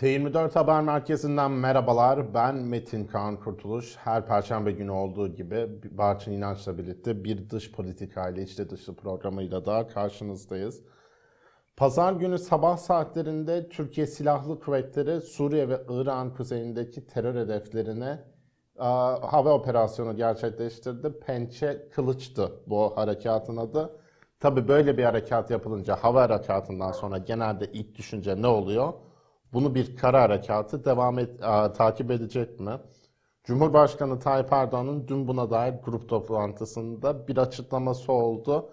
T24 0.00 0.54
Haber 0.54 0.80
Merkezi'nden 0.80 1.50
merhabalar. 1.50 2.34
Ben 2.34 2.54
Metin 2.54 3.04
Kaan 3.04 3.40
Kurtuluş. 3.40 3.96
Her 3.96 4.26
perşembe 4.26 4.72
günü 4.72 4.90
olduğu 4.90 5.34
gibi 5.34 5.68
Barçın 5.90 6.32
İnanç'la 6.32 6.78
birlikte 6.78 7.24
bir 7.24 7.50
dış 7.50 7.72
politika 7.72 8.28
ile 8.28 8.42
içli 8.42 8.70
dışı 8.70 8.96
programıyla 8.96 9.66
da 9.66 9.86
karşınızdayız. 9.86 10.82
Pazar 11.76 12.12
günü 12.12 12.38
sabah 12.38 12.76
saatlerinde 12.76 13.68
Türkiye 13.68 14.06
Silahlı 14.06 14.60
Kuvvetleri 14.60 15.20
Suriye 15.20 15.68
ve 15.68 15.80
İran 15.90 16.34
kuzeyindeki 16.34 17.06
terör 17.06 17.34
hedeflerine 17.34 18.18
a, 18.78 19.18
hava 19.32 19.54
operasyonu 19.54 20.16
gerçekleştirdi. 20.16 21.20
Pençe 21.20 21.88
Kılıç'tı 21.94 22.52
bu 22.66 22.96
harekatın 22.96 23.56
adı. 23.56 24.00
Tabi 24.40 24.68
böyle 24.68 24.98
bir 24.98 25.04
harekat 25.04 25.50
yapılınca 25.50 25.96
hava 25.96 26.22
harekatından 26.22 26.92
sonra 26.92 27.18
genelde 27.18 27.72
ilk 27.72 27.94
düşünce 27.94 28.42
ne 28.42 28.46
oluyor? 28.46 28.92
Bunu 29.52 29.74
bir 29.74 29.96
kara 29.96 30.22
harekatı 30.22 30.84
devam 30.84 31.18
et, 31.18 31.42
a, 31.42 31.72
takip 31.72 32.10
edecek 32.10 32.60
mi? 32.60 32.72
Cumhurbaşkanı 33.44 34.18
Tayyip 34.18 34.52
Erdoğan'ın 34.52 35.08
dün 35.08 35.28
buna 35.28 35.50
dair 35.50 35.74
grup 35.84 36.08
toplantısında 36.08 37.28
bir 37.28 37.36
açıklaması 37.36 38.12
oldu. 38.12 38.70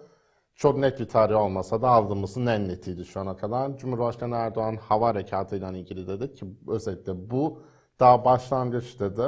Çok 0.54 0.78
net 0.78 1.00
bir 1.00 1.08
tarih 1.08 1.36
olmasa 1.36 1.82
da 1.82 1.88
aldığımızın 1.88 2.46
en 2.46 2.68
netiydi 2.68 3.04
şu 3.04 3.20
ana 3.20 3.36
kadar. 3.36 3.76
Cumhurbaşkanı 3.76 4.34
Erdoğan 4.34 4.76
hava 4.76 5.08
harekatıyla 5.08 5.72
ilgili 5.72 6.08
dedi 6.08 6.34
ki 6.34 6.46
özellikle 6.68 7.30
bu 7.30 7.62
daha 8.00 8.24
başlangıç 8.24 9.00
dedi. 9.00 9.22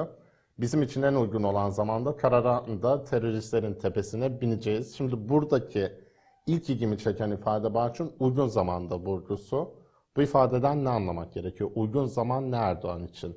Bizim 0.59 0.83
için 0.83 1.03
en 1.03 1.15
uygun 1.15 1.43
olan 1.43 1.71
zamanda 1.71 2.17
kararında 2.17 3.05
teröristlerin 3.05 3.75
tepesine 3.75 4.41
bineceğiz. 4.41 4.97
Şimdi 4.97 5.29
buradaki 5.29 5.93
ilk 6.47 6.71
ilgimi 6.71 6.99
çeken 6.99 7.31
ifade 7.31 7.75
Barçın 7.75 8.13
uygun 8.19 8.49
zamanda 8.49 8.99
vurgusu. 8.99 9.78
Bu 10.19 10.23
ifadeden 10.23 10.85
ne 10.85 10.89
anlamak 10.89 11.33
gerekiyor? 11.33 11.71
Uygun 11.75 12.07
zaman 12.07 12.51
ne 12.51 12.57
Erdoğan 12.57 13.05
için? 13.05 13.37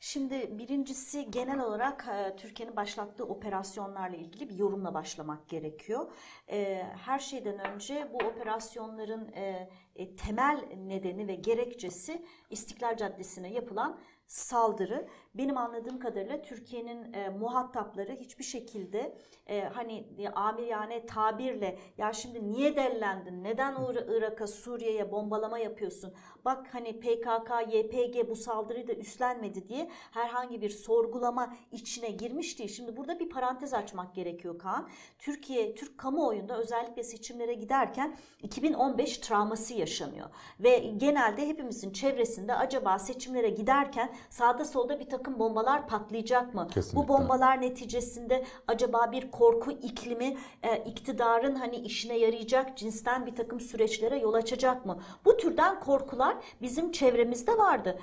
Şimdi 0.00 0.58
birincisi 0.58 1.30
genel 1.30 1.60
olarak 1.60 2.08
e, 2.08 2.36
Türkiye'nin 2.36 2.76
başlattığı 2.76 3.24
operasyonlarla 3.24 4.16
ilgili 4.16 4.48
bir 4.48 4.54
yorumla 4.54 4.94
başlamak 4.94 5.48
gerekiyor. 5.48 6.12
E, 6.50 6.82
her 7.04 7.18
şeyden 7.18 7.58
önce 7.74 8.08
bu 8.12 8.26
operasyonların 8.26 9.32
e, 9.32 10.16
temel 10.16 10.64
nedeni 10.86 11.28
ve 11.28 11.34
gerekçesi 11.34 12.24
İstiklal 12.50 12.96
Caddesi'ne 12.96 13.52
yapılan 13.52 14.00
saldırı. 14.26 15.08
Benim 15.38 15.58
anladığım 15.58 15.98
kadarıyla 15.98 16.42
Türkiye'nin 16.42 17.12
e, 17.12 17.28
muhatapları 17.28 18.12
hiçbir 18.12 18.44
şekilde 18.44 19.14
e, 19.46 19.60
hani 19.60 20.06
e, 20.18 20.28
amiriyane 20.28 21.06
tabirle 21.06 21.78
ya 21.98 22.12
şimdi 22.12 22.52
niye 22.52 22.76
dellendin? 22.76 23.44
Neden 23.44 23.76
Irak'a, 24.08 24.46
Suriye'ye 24.46 25.12
bombalama 25.12 25.58
yapıyorsun? 25.58 26.14
Bak 26.44 26.66
hani 26.72 27.00
PKK, 27.00 27.74
YPG 27.74 28.28
bu 28.28 28.36
saldırıyı 28.36 28.88
da 28.88 28.92
üstlenmedi 28.92 29.68
diye 29.68 29.90
herhangi 30.10 30.62
bir 30.62 30.70
sorgulama 30.70 31.54
içine 31.72 32.10
girmiş 32.10 32.58
değil. 32.58 32.70
Şimdi 32.70 32.96
burada 32.96 33.20
bir 33.20 33.28
parantez 33.28 33.74
açmak 33.74 34.14
gerekiyor 34.14 34.58
Kaan. 34.58 34.88
Türkiye, 35.18 35.74
Türk 35.74 35.98
kamuoyunda 35.98 36.58
özellikle 36.58 37.02
seçimlere 37.02 37.54
giderken 37.54 38.16
2015 38.42 39.18
travması 39.18 39.74
yaşanıyor. 39.74 40.30
Ve 40.60 40.78
genelde 40.78 41.48
hepimizin 41.48 41.92
çevresinde 41.92 42.54
acaba 42.54 42.98
seçimlere 42.98 43.50
giderken 43.50 44.14
sağda 44.30 44.64
solda 44.64 45.00
bir 45.00 45.08
takım 45.08 45.27
bombalar 45.38 45.86
patlayacak 45.88 46.54
mı? 46.54 46.68
Kesinlikle. 46.74 46.98
Bu 46.98 47.08
bombalar 47.08 47.60
neticesinde 47.60 48.44
acaba 48.68 49.12
bir 49.12 49.30
korku 49.30 49.70
iklimi 49.70 50.36
e, 50.62 50.76
iktidarın 50.76 51.54
hani 51.54 51.76
işine 51.76 52.18
yarayacak 52.18 52.76
cinsten 52.76 53.26
bir 53.26 53.36
takım 53.36 53.60
süreçlere 53.60 54.18
yol 54.18 54.34
açacak 54.34 54.86
mı? 54.86 54.98
Bu 55.24 55.36
türden 55.36 55.80
korkular 55.80 56.36
bizim 56.62 56.92
çevremizde 56.92 57.58
vardı. 57.58 57.98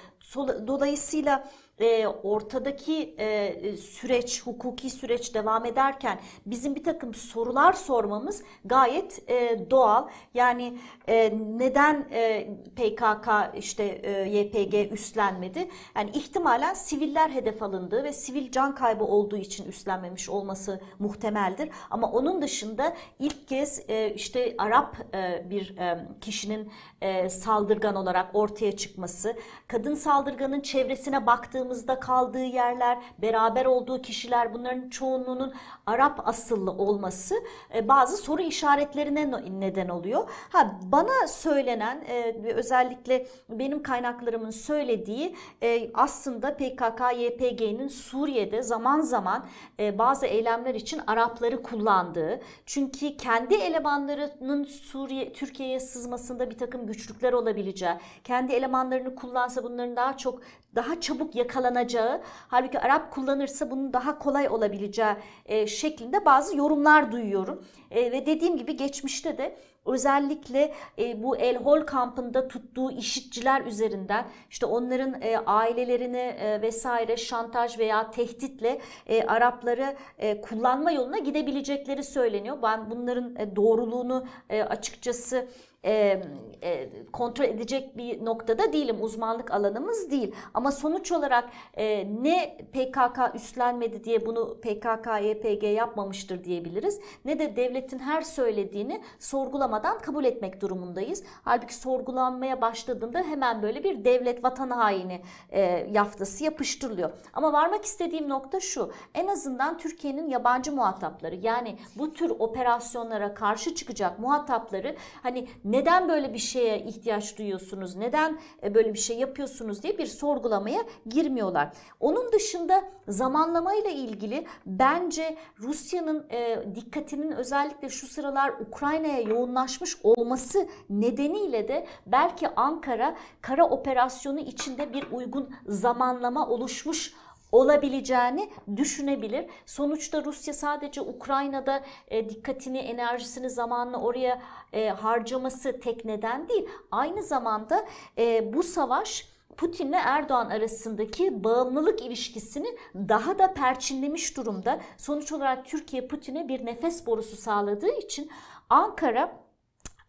Dolayısıyla 0.67 1.47
e, 1.79 2.07
ortadaki 2.07 3.15
e, 3.19 3.77
süreç, 3.77 4.43
hukuki 4.45 4.89
süreç 4.89 5.33
devam 5.33 5.65
ederken 5.65 6.19
bizim 6.45 6.75
bir 6.75 6.83
takım 6.83 7.13
sorular 7.13 7.73
sormamız 7.73 8.43
gayet 8.65 9.29
e, 9.29 9.65
doğal. 9.71 10.07
Yani 10.33 10.77
e, 11.07 11.33
neden 11.57 12.07
e, 12.11 12.49
PKK 12.75 13.27
işte 13.57 13.83
e, 13.83 14.11
YPG 14.11 14.91
üstlenmedi? 14.91 15.69
Yani 15.95 16.09
ihtimalen 16.09 16.73
siviller 16.73 17.29
hedef 17.29 17.63
alındığı 17.63 18.03
ve 18.03 18.13
sivil 18.13 18.51
can 18.51 18.75
kaybı 18.75 19.03
olduğu 19.03 19.37
için 19.37 19.67
üstlenmemiş 19.67 20.29
olması 20.29 20.81
muhtemeldir. 20.99 21.69
Ama 21.89 22.11
onun 22.11 22.41
dışında 22.41 22.95
ilk 23.19 23.47
kez 23.47 23.89
e, 23.89 24.13
işte 24.13 24.55
Arap 24.57 24.97
e, 25.13 25.45
bir 25.49 25.77
e, 25.77 26.07
kişinin 26.21 26.71
e, 27.01 27.29
saldırgan 27.29 27.95
olarak 27.95 28.29
ortaya 28.33 28.77
çıkması, 28.77 29.35
kadın 29.67 29.95
saldırganın 30.15 30.61
çevresine 30.61 31.25
baktığı 31.25 31.45
baktığımızda 31.45 31.99
kaldığı 31.99 32.43
yerler, 32.43 32.97
beraber 33.21 33.65
olduğu 33.65 34.01
kişiler 34.01 34.53
bunların 34.53 34.89
çoğunluğunun 34.89 35.53
Arap 35.85 36.27
asıllı 36.27 36.71
olması 36.71 37.35
e, 37.75 37.87
bazı 37.87 38.17
soru 38.17 38.41
işaretlerine 38.41 39.31
neden 39.59 39.89
oluyor. 39.89 40.29
Ha 40.49 40.79
bana 40.83 41.27
söylenen 41.27 42.03
e, 42.07 42.53
özellikle 42.53 43.27
benim 43.49 43.83
kaynaklarımın 43.83 44.49
söylediği 44.49 45.35
e, 45.63 45.91
aslında 45.93 46.53
PKK 46.53 47.01
YPG'nin 47.17 47.87
Suriye'de 47.87 48.63
zaman 48.63 49.01
zaman 49.01 49.45
bazı 49.79 50.25
eylemler 50.25 50.75
için 50.75 51.01
Arapları 51.07 51.63
kullandığı. 51.63 52.41
Çünkü 52.65 53.17
kendi 53.17 53.55
elemanlarının 53.55 54.63
Suriye 54.63 55.33
Türkiye'ye 55.33 55.79
sızmasında 55.79 56.49
bir 56.49 56.57
takım 56.57 56.87
güçlükler 56.87 57.33
olabileceği, 57.33 57.93
kendi 58.23 58.53
elemanlarını 58.53 59.15
kullansa 59.15 59.63
bunların 59.63 59.95
daha 59.95 60.04
çok 60.13 60.41
daha 60.75 61.01
çabuk 61.01 61.35
yakalanacağı, 61.35 62.21
halbuki 62.47 62.79
Arap 62.79 63.11
kullanırsa 63.11 63.71
bunun 63.71 63.93
daha 63.93 64.19
kolay 64.19 64.49
olabileceği 64.49 65.15
e, 65.45 65.67
şeklinde 65.67 66.25
bazı 66.25 66.57
yorumlar 66.57 67.11
duyuyorum. 67.11 67.63
E, 67.91 68.11
ve 68.11 68.25
dediğim 68.25 68.57
gibi 68.57 68.77
geçmişte 68.77 69.37
de 69.37 69.57
özellikle 69.85 70.73
e, 70.99 71.23
bu 71.23 71.37
El 71.37 71.57
Hol 71.57 71.81
kampında 71.81 72.47
tuttuğu 72.47 72.91
işitçiler 72.91 73.65
üzerinden 73.65 74.25
işte 74.49 74.65
onların 74.65 75.21
e, 75.21 75.37
ailelerini 75.37 76.17
e, 76.17 76.61
vesaire 76.61 77.17
şantaj 77.17 77.79
veya 77.79 78.11
tehditle 78.11 78.81
e, 79.07 79.23
Arapları 79.23 79.95
e, 80.17 80.41
kullanma 80.41 80.91
yoluna 80.91 81.17
gidebilecekleri 81.17 82.03
söyleniyor. 82.03 82.57
Ben 82.63 82.89
bunların 82.89 83.35
e, 83.35 83.55
doğruluğunu 83.55 84.25
e, 84.49 84.63
açıkçası 84.63 85.47
e, 85.85 86.21
e, 86.63 86.89
kontrol 87.11 87.45
edecek 87.45 87.97
bir 87.97 88.25
noktada 88.25 88.73
değilim. 88.73 88.97
Uzmanlık 89.01 89.51
alanımız 89.51 90.11
değil. 90.11 90.35
Ama 90.53 90.71
sonuç 90.71 91.11
olarak 91.11 91.49
e, 91.73 92.07
ne 92.23 92.57
PKK 92.73 93.35
üstlenmedi 93.35 94.03
diye 94.03 94.25
bunu 94.25 94.57
PKK, 94.61 95.07
YPG 95.23 95.63
yapmamıştır 95.63 96.43
diyebiliriz. 96.43 96.99
Ne 97.25 97.39
de 97.39 97.55
devletin 97.55 97.99
her 97.99 98.21
söylediğini 98.21 99.01
sorgulamadan 99.19 99.99
kabul 99.99 100.25
etmek 100.25 100.61
durumundayız. 100.61 101.23
Halbuki 101.43 101.75
sorgulanmaya 101.75 102.61
başladığında 102.61 103.19
hemen 103.19 103.61
böyle 103.61 103.83
bir 103.83 104.05
devlet 104.05 104.43
vatan 104.43 104.69
haini 104.69 105.21
e, 105.49 105.61
yaftası 105.91 106.43
yapıştırılıyor. 106.43 107.11
Ama 107.33 107.53
varmak 107.53 107.85
istediğim 107.85 108.29
nokta 108.29 108.59
şu. 108.59 108.91
En 109.13 109.27
azından 109.27 109.77
Türkiye'nin 109.77 110.29
yabancı 110.29 110.71
muhatapları 110.71 111.35
yani 111.35 111.77
bu 111.95 112.13
tür 112.13 112.29
operasyonlara 112.29 113.33
karşı 113.33 113.75
çıkacak 113.75 114.19
muhatapları 114.19 114.95
hani 115.23 115.47
neden 115.75 116.09
böyle 116.09 116.33
bir 116.33 116.39
şeye 116.39 116.79
ihtiyaç 116.79 117.37
duyuyorsunuz, 117.37 117.95
neden 117.95 118.39
e, 118.63 118.75
böyle 118.75 118.93
bir 118.93 118.99
şey 118.99 119.17
yapıyorsunuz 119.17 119.83
diye 119.83 119.97
bir 119.97 120.05
sorgulamaya 120.05 120.81
girmiyorlar. 121.05 121.69
Onun 121.99 122.31
dışında 122.31 122.83
zamanlamayla 123.07 123.89
ilgili 123.89 124.45
bence 124.65 125.37
Rusya'nın 125.59 126.25
e, 126.31 126.63
dikkatinin 126.75 127.31
özellikle 127.31 127.89
şu 127.89 128.07
sıralar 128.07 128.49
Ukrayna'ya 128.49 129.19
yoğunlaşmış 129.21 129.97
olması 130.03 130.67
nedeniyle 130.89 131.67
de 131.67 131.87
belki 132.05 132.49
Ankara 132.55 133.15
kara 133.41 133.65
operasyonu 133.65 134.39
içinde 134.39 134.93
bir 134.93 135.11
uygun 135.11 135.49
zamanlama 135.67 136.47
oluşmuş 136.47 137.13
olabileceğini 137.55 138.49
düşünebilir. 138.75 139.45
Sonuçta 139.65 140.23
Rusya 140.23 140.53
sadece 140.53 141.01
Ukrayna'da 141.01 141.83
e, 142.07 142.29
dikkatini, 142.29 142.77
enerjisini, 142.77 143.49
zamanını 143.49 144.01
oraya 144.01 144.41
e, 144.73 144.89
harcaması 144.89 145.79
tek 145.79 146.05
neden 146.05 146.49
değil. 146.49 146.69
Aynı 146.91 147.23
zamanda 147.23 147.85
e, 148.17 148.53
bu 148.53 148.63
savaş 148.63 149.35
Putin 149.57 149.91
ve 149.91 149.97
Erdoğan 149.97 150.49
arasındaki 150.49 151.43
bağımlılık 151.43 152.01
ilişkisini 152.01 152.77
daha 152.95 153.39
da 153.39 153.53
perçinlemiş 153.53 154.37
durumda. 154.37 154.79
Sonuç 154.97 155.31
olarak 155.31 155.65
Türkiye 155.65 156.07
Putin'e 156.07 156.47
bir 156.47 156.65
nefes 156.65 157.07
borusu 157.07 157.35
sağladığı 157.35 157.91
için 157.91 158.29
Ankara 158.69 159.44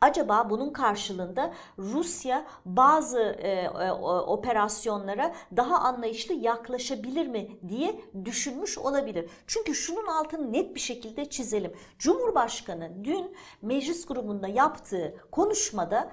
Acaba 0.01 0.51
bunun 0.51 0.71
karşılığında 0.71 1.53
Rusya 1.79 2.47
bazı 2.65 3.21
e, 3.21 3.49
e, 3.51 3.93
operasyonlara 4.27 5.35
daha 5.57 5.79
anlayışlı 5.79 6.35
yaklaşabilir 6.35 7.27
mi 7.27 7.49
diye 7.69 8.01
düşünmüş 8.25 8.79
olabilir. 8.79 9.31
Çünkü 9.47 9.75
şunun 9.75 10.07
altını 10.07 10.53
net 10.53 10.75
bir 10.75 10.81
şekilde 10.81 11.31
çizelim. 11.31 11.73
Cumhurbaşkanı 11.99 13.05
dün 13.05 13.37
meclis 13.63 14.07
grubunda 14.07 14.49
yaptığı 14.49 15.17
konuşmada 15.31 16.11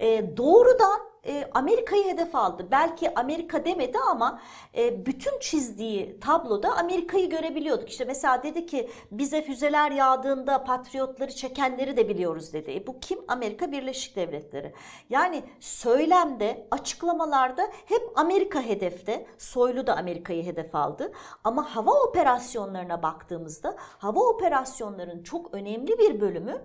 e, 0.00 0.36
doğrudan 0.36 1.00
e, 1.26 1.50
Amerika'yı 1.54 2.04
hedef 2.04 2.34
aldı. 2.34 2.68
Belki 2.70 3.14
Amerika 3.14 3.64
demedi 3.64 3.98
ama 4.10 4.40
e, 4.76 5.06
bütün 5.06 5.38
çizdiği 5.38 6.20
tabloda 6.20 6.76
Amerika'yı 6.76 7.30
görebiliyorduk. 7.30 7.88
İşte 7.88 8.04
mesela 8.04 8.42
dedi 8.42 8.66
ki 8.66 8.90
bize 9.10 9.42
füzeler 9.42 9.90
yağdığında 9.90 10.64
patriotları 10.64 11.34
çekenleri 11.34 11.96
de 11.96 12.08
biliyoruz 12.08 12.52
dedi. 12.52 12.70
E, 12.70 12.86
bu 12.86 13.00
kim? 13.00 13.18
Amerika 13.28 13.72
Birleşik 13.72 14.16
Devletleri. 14.16 14.72
Yani 15.10 15.42
söylemde, 15.60 16.66
açıklamalarda 16.70 17.62
hep 17.86 18.02
Amerika 18.14 18.62
hedefte. 18.62 19.26
Soylu 19.38 19.86
da 19.86 19.96
Amerika'yı 19.96 20.44
hedef 20.44 20.74
aldı. 20.74 21.12
Ama 21.44 21.76
hava 21.76 21.92
operasyonlarına 21.92 23.02
baktığımızda 23.02 23.76
hava 23.78 24.20
operasyonlarının 24.20 25.22
çok 25.22 25.54
önemli 25.54 25.98
bir 25.98 26.20
bölümü 26.20 26.62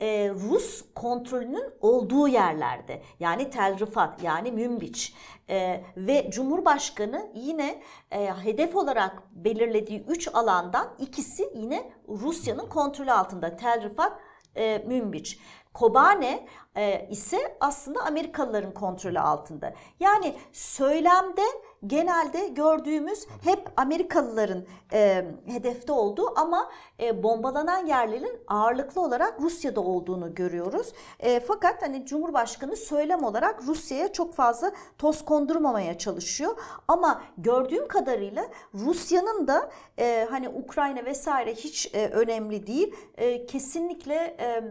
e, 0.00 0.30
Rus 0.30 0.84
kontrolünün 0.94 1.64
olduğu 1.80 2.28
yerlerde 2.28 3.02
yani 3.20 3.50
Tel 3.50 3.78
Rifat 3.78 4.22
yani 4.22 4.52
Münbiç 4.52 5.14
e, 5.50 5.84
ve 5.96 6.30
Cumhurbaşkanı 6.30 7.30
yine 7.34 7.82
e, 8.10 8.26
hedef 8.26 8.76
olarak 8.76 9.22
belirlediği 9.32 10.04
3 10.08 10.28
alandan 10.34 10.94
ikisi 10.98 11.50
yine 11.54 11.92
Rusya'nın 12.08 12.68
kontrolü 12.68 13.12
altında 13.12 13.56
Tel 13.56 13.82
Rifat, 13.82 14.12
e, 14.56 14.84
Münbiç. 14.86 15.38
Kobane 15.74 16.46
e, 16.76 17.08
ise 17.10 17.56
aslında 17.60 18.00
Amerikalıların 18.00 18.74
kontrolü 18.74 19.20
altında. 19.20 19.74
Yani 20.00 20.36
söylemde 20.52 21.42
genelde 21.86 22.48
gördüğümüz 22.48 23.26
hep 23.44 23.68
Amerikalıların 23.76 24.64
e, 24.92 25.24
hedefte 25.46 25.92
olduğu 25.92 26.38
ama 26.40 26.70
e, 27.00 27.22
bombalanan 27.22 27.86
yerlerin 27.86 28.40
ağırlıklı 28.48 29.00
olarak 29.00 29.40
Rusya'da 29.40 29.80
olduğunu 29.80 30.34
görüyoruz. 30.34 30.92
E, 31.20 31.40
fakat 31.40 31.82
hani 31.82 32.06
Cumhurbaşkanı 32.06 32.76
söylem 32.76 33.24
olarak 33.24 33.62
Rusya'ya 33.66 34.12
çok 34.12 34.34
fazla 34.34 34.72
toz 34.98 35.24
kondurmamaya 35.24 35.98
çalışıyor. 35.98 36.58
Ama 36.88 37.22
gördüğüm 37.38 37.88
kadarıyla 37.88 38.44
Rusya'nın 38.74 39.46
da 39.46 39.70
e, 39.98 40.26
hani 40.30 40.48
Ukrayna 40.48 41.04
vesaire 41.04 41.54
hiç 41.54 41.94
e, 41.94 42.08
önemli 42.08 42.66
değil. 42.66 42.94
E, 43.16 43.46
kesinlikle 43.46 44.14
e, 44.40 44.62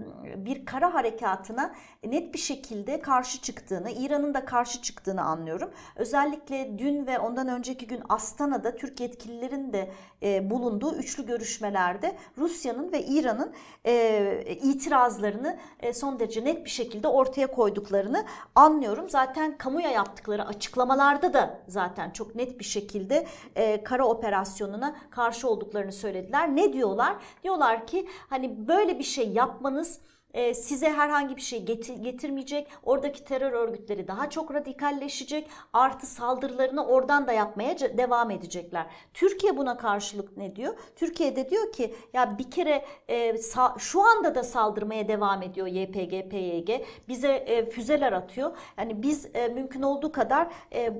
bir 0.45 0.65
kara 0.65 0.93
harekatına 0.93 1.73
net 2.03 2.33
bir 2.33 2.39
şekilde 2.39 3.01
karşı 3.01 3.41
çıktığını, 3.41 3.91
İran'ın 3.91 4.33
da 4.33 4.45
karşı 4.45 4.81
çıktığını 4.81 5.21
anlıyorum. 5.21 5.71
Özellikle 5.95 6.79
dün 6.79 6.96
ve 7.05 7.19
ondan 7.19 7.47
önceki 7.47 7.87
gün 7.87 8.01
Astana'da 8.09 8.75
Türk 8.75 8.99
yetkililerin 8.99 9.73
de 9.73 9.89
e, 10.23 10.49
bulunduğu 10.49 10.95
üçlü 10.95 11.25
görüşmelerde 11.25 12.15
Rusya'nın 12.37 12.91
ve 12.91 13.03
İran'ın 13.05 13.53
e, 13.85 14.57
itirazlarını 14.61 15.57
e, 15.79 15.93
son 15.93 16.19
derece 16.19 16.45
net 16.45 16.65
bir 16.65 16.69
şekilde 16.69 17.07
ortaya 17.07 17.47
koyduklarını 17.47 18.25
anlıyorum. 18.55 19.09
Zaten 19.09 19.57
kamuya 19.57 19.91
yaptıkları 19.91 20.45
açıklamalarda 20.45 21.33
da 21.33 21.59
zaten 21.67 22.11
çok 22.11 22.35
net 22.35 22.59
bir 22.59 22.65
şekilde 22.65 23.27
e, 23.55 23.83
kara 23.83 24.05
operasyonuna 24.05 24.95
karşı 25.09 25.49
olduklarını 25.49 25.91
söylediler. 25.91 26.55
Ne 26.55 26.73
diyorlar? 26.73 27.15
Diyorlar 27.43 27.87
ki 27.87 28.07
hani 28.29 28.67
böyle 28.67 28.99
bir 28.99 29.03
şey 29.03 29.29
yapmanız 29.29 29.99
e, 30.37 30.53
size 30.53 30.89
herhangi 30.89 31.35
bir 31.35 31.41
şey 31.41 31.65
getirmeyecek. 32.01 32.67
Oradaki 32.83 33.23
terör 33.23 33.51
örgütleri 33.51 34.07
daha 34.07 34.29
çok 34.29 34.53
radikalleşecek. 34.53 35.49
Artı 35.73 36.07
saldırılarını 36.07 36.85
oradan 36.85 37.27
da 37.27 37.31
yapmaya 37.31 37.79
devam 37.79 38.31
edecekler. 38.31 38.85
Türkiye 39.13 39.57
buna 39.57 39.77
karşılık 39.77 40.37
ne 40.37 40.55
diyor? 40.55 40.73
Türkiye 40.95 41.35
de 41.35 41.49
diyor 41.49 41.71
ki 41.71 41.95
ya 42.13 42.37
bir 42.37 42.51
kere 42.51 42.85
e, 43.09 43.35
şu 43.77 44.01
anda 44.01 44.35
da 44.35 44.43
saldırmaya 44.43 45.07
devam 45.07 45.41
ediyor 45.41 45.67
YPG, 45.67 46.29
PYG. 46.29 46.69
Bize 47.07 47.31
e, 47.31 47.65
füzeler 47.65 48.13
atıyor. 48.13 48.57
Yani 48.77 49.03
biz 49.03 49.27
mümkün 49.55 49.81
olduğu 49.81 50.11
kadar 50.11 50.47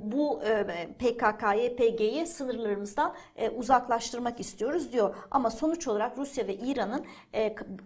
bu 0.01 0.41
PKK, 0.99 1.43
YPG'yi 1.57 2.27
sınırlarımızdan 2.27 3.13
uzaklaştırmak 3.55 4.39
istiyoruz 4.39 4.93
diyor. 4.93 5.15
Ama 5.31 5.49
sonuç 5.49 5.87
olarak 5.87 6.17
Rusya 6.17 6.47
ve 6.47 6.55
İran'ın 6.55 7.05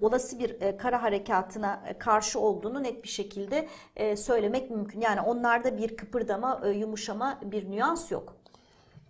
olası 0.01 0.39
bir 0.39 0.77
kara 0.77 1.03
harekatı 1.03 1.40
hayatına 1.41 1.83
e, 1.87 1.97
karşı 1.97 2.39
olduğunu 2.39 2.83
net 2.83 3.03
bir 3.03 3.09
şekilde 3.09 3.67
e, 3.95 4.15
söylemek 4.15 4.71
mümkün. 4.71 5.01
Yani 5.01 5.21
onlarda 5.21 5.77
bir 5.77 5.97
kıpırdama, 5.97 6.61
e, 6.65 6.69
yumuşama, 6.69 7.39
bir 7.45 7.71
nüans 7.71 8.11
yok. 8.11 8.33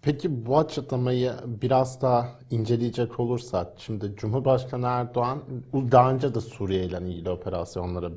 Peki 0.02 0.46
bu 0.46 0.58
açıklamayı 0.58 1.32
biraz 1.46 2.02
daha 2.02 2.28
inceleyecek 2.52 3.20
olursak, 3.20 3.68
şimdi 3.78 4.16
Cumhurbaşkanı 4.16 4.86
Erdoğan 4.86 5.40
daha 5.74 6.12
önce 6.12 6.36
de 6.36 6.42
Suriye 6.42 6.84
ile 6.84 6.98
ilgili 6.98 7.30
operasyonlara 7.30 8.12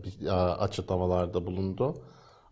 açıklamalarda 0.58 1.46
bulundu. 1.46 1.94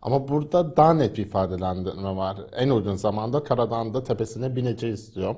Ama 0.01 0.27
burada 0.27 0.77
daha 0.77 0.93
net 0.93 1.17
bir 1.17 1.25
ifadelendirme 1.25 2.15
var. 2.15 2.37
En 2.51 2.69
uygun 2.69 2.95
zamanda 2.95 3.43
karadan 3.43 3.93
da 3.93 4.03
tepesine 4.03 4.55
bineceğiz 4.55 5.15
diyor. 5.15 5.35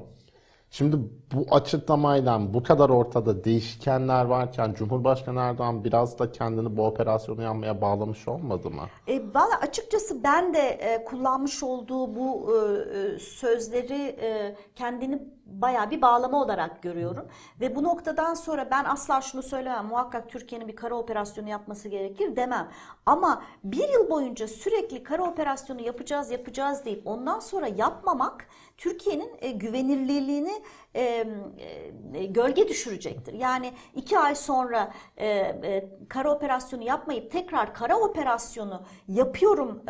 Şimdi 0.77 0.97
bu 1.33 1.55
açıklamayla 1.55 2.53
bu 2.53 2.63
kadar 2.63 2.89
ortada 2.89 3.43
değişkenler 3.43 4.25
varken 4.25 4.73
Cumhurbaşkanı 4.73 5.39
Erdoğan 5.39 5.83
biraz 5.83 6.19
da 6.19 6.31
kendini 6.31 6.77
bu 6.77 6.85
operasyonu 6.85 7.41
yanmaya 7.43 7.81
bağlamış 7.81 8.27
olmadı 8.27 8.69
mı? 8.69 8.83
E, 9.07 9.19
Valla 9.19 9.59
açıkçası 9.61 10.23
ben 10.23 10.53
de 10.53 10.59
e, 10.59 11.03
kullanmış 11.03 11.63
olduğu 11.63 12.15
bu 12.15 12.53
e, 12.55 12.99
e 12.99 13.19
sözleri 13.19 14.17
e, 14.21 14.55
kendini 14.75 15.19
baya 15.45 15.91
bir 15.91 16.01
bağlama 16.01 16.41
olarak 16.41 16.83
görüyorum. 16.83 17.27
Ve 17.61 17.75
bu 17.75 17.83
noktadan 17.83 18.33
sonra 18.33 18.71
ben 18.71 18.83
asla 18.83 19.21
şunu 19.21 19.43
söylemem. 19.43 19.85
Muhakkak 19.85 20.29
Türkiye'nin 20.29 20.67
bir 20.67 20.75
kara 20.75 20.95
operasyonu 20.95 21.49
yapması 21.49 21.89
gerekir 21.89 22.35
demem. 22.35 22.69
Ama 23.05 23.43
bir 23.63 23.89
yıl 23.89 24.09
boyunca 24.09 24.47
sürekli 24.47 25.03
kara 25.03 25.23
operasyonu 25.23 25.81
yapacağız 25.81 26.31
yapacağız 26.31 26.85
deyip 26.85 27.07
ondan 27.07 27.39
sonra 27.39 27.67
yapmamak 27.67 28.47
Türkiye'nin 28.77 29.31
e, 29.41 29.51
güvenilirliğini 29.51 30.63
e, 30.93 31.27
e, 32.13 32.25
gölge 32.25 32.67
düşürecektir. 32.67 33.33
Yani 33.33 33.73
iki 33.95 34.19
ay 34.19 34.35
sonra 34.35 34.93
kara 36.09 36.35
operasyonu 36.35 36.83
yapmayıp 36.83 37.31
tekrar 37.31 37.73
kara 37.73 37.97
operasyonu 37.97 38.81
yapıyorum 39.07 39.83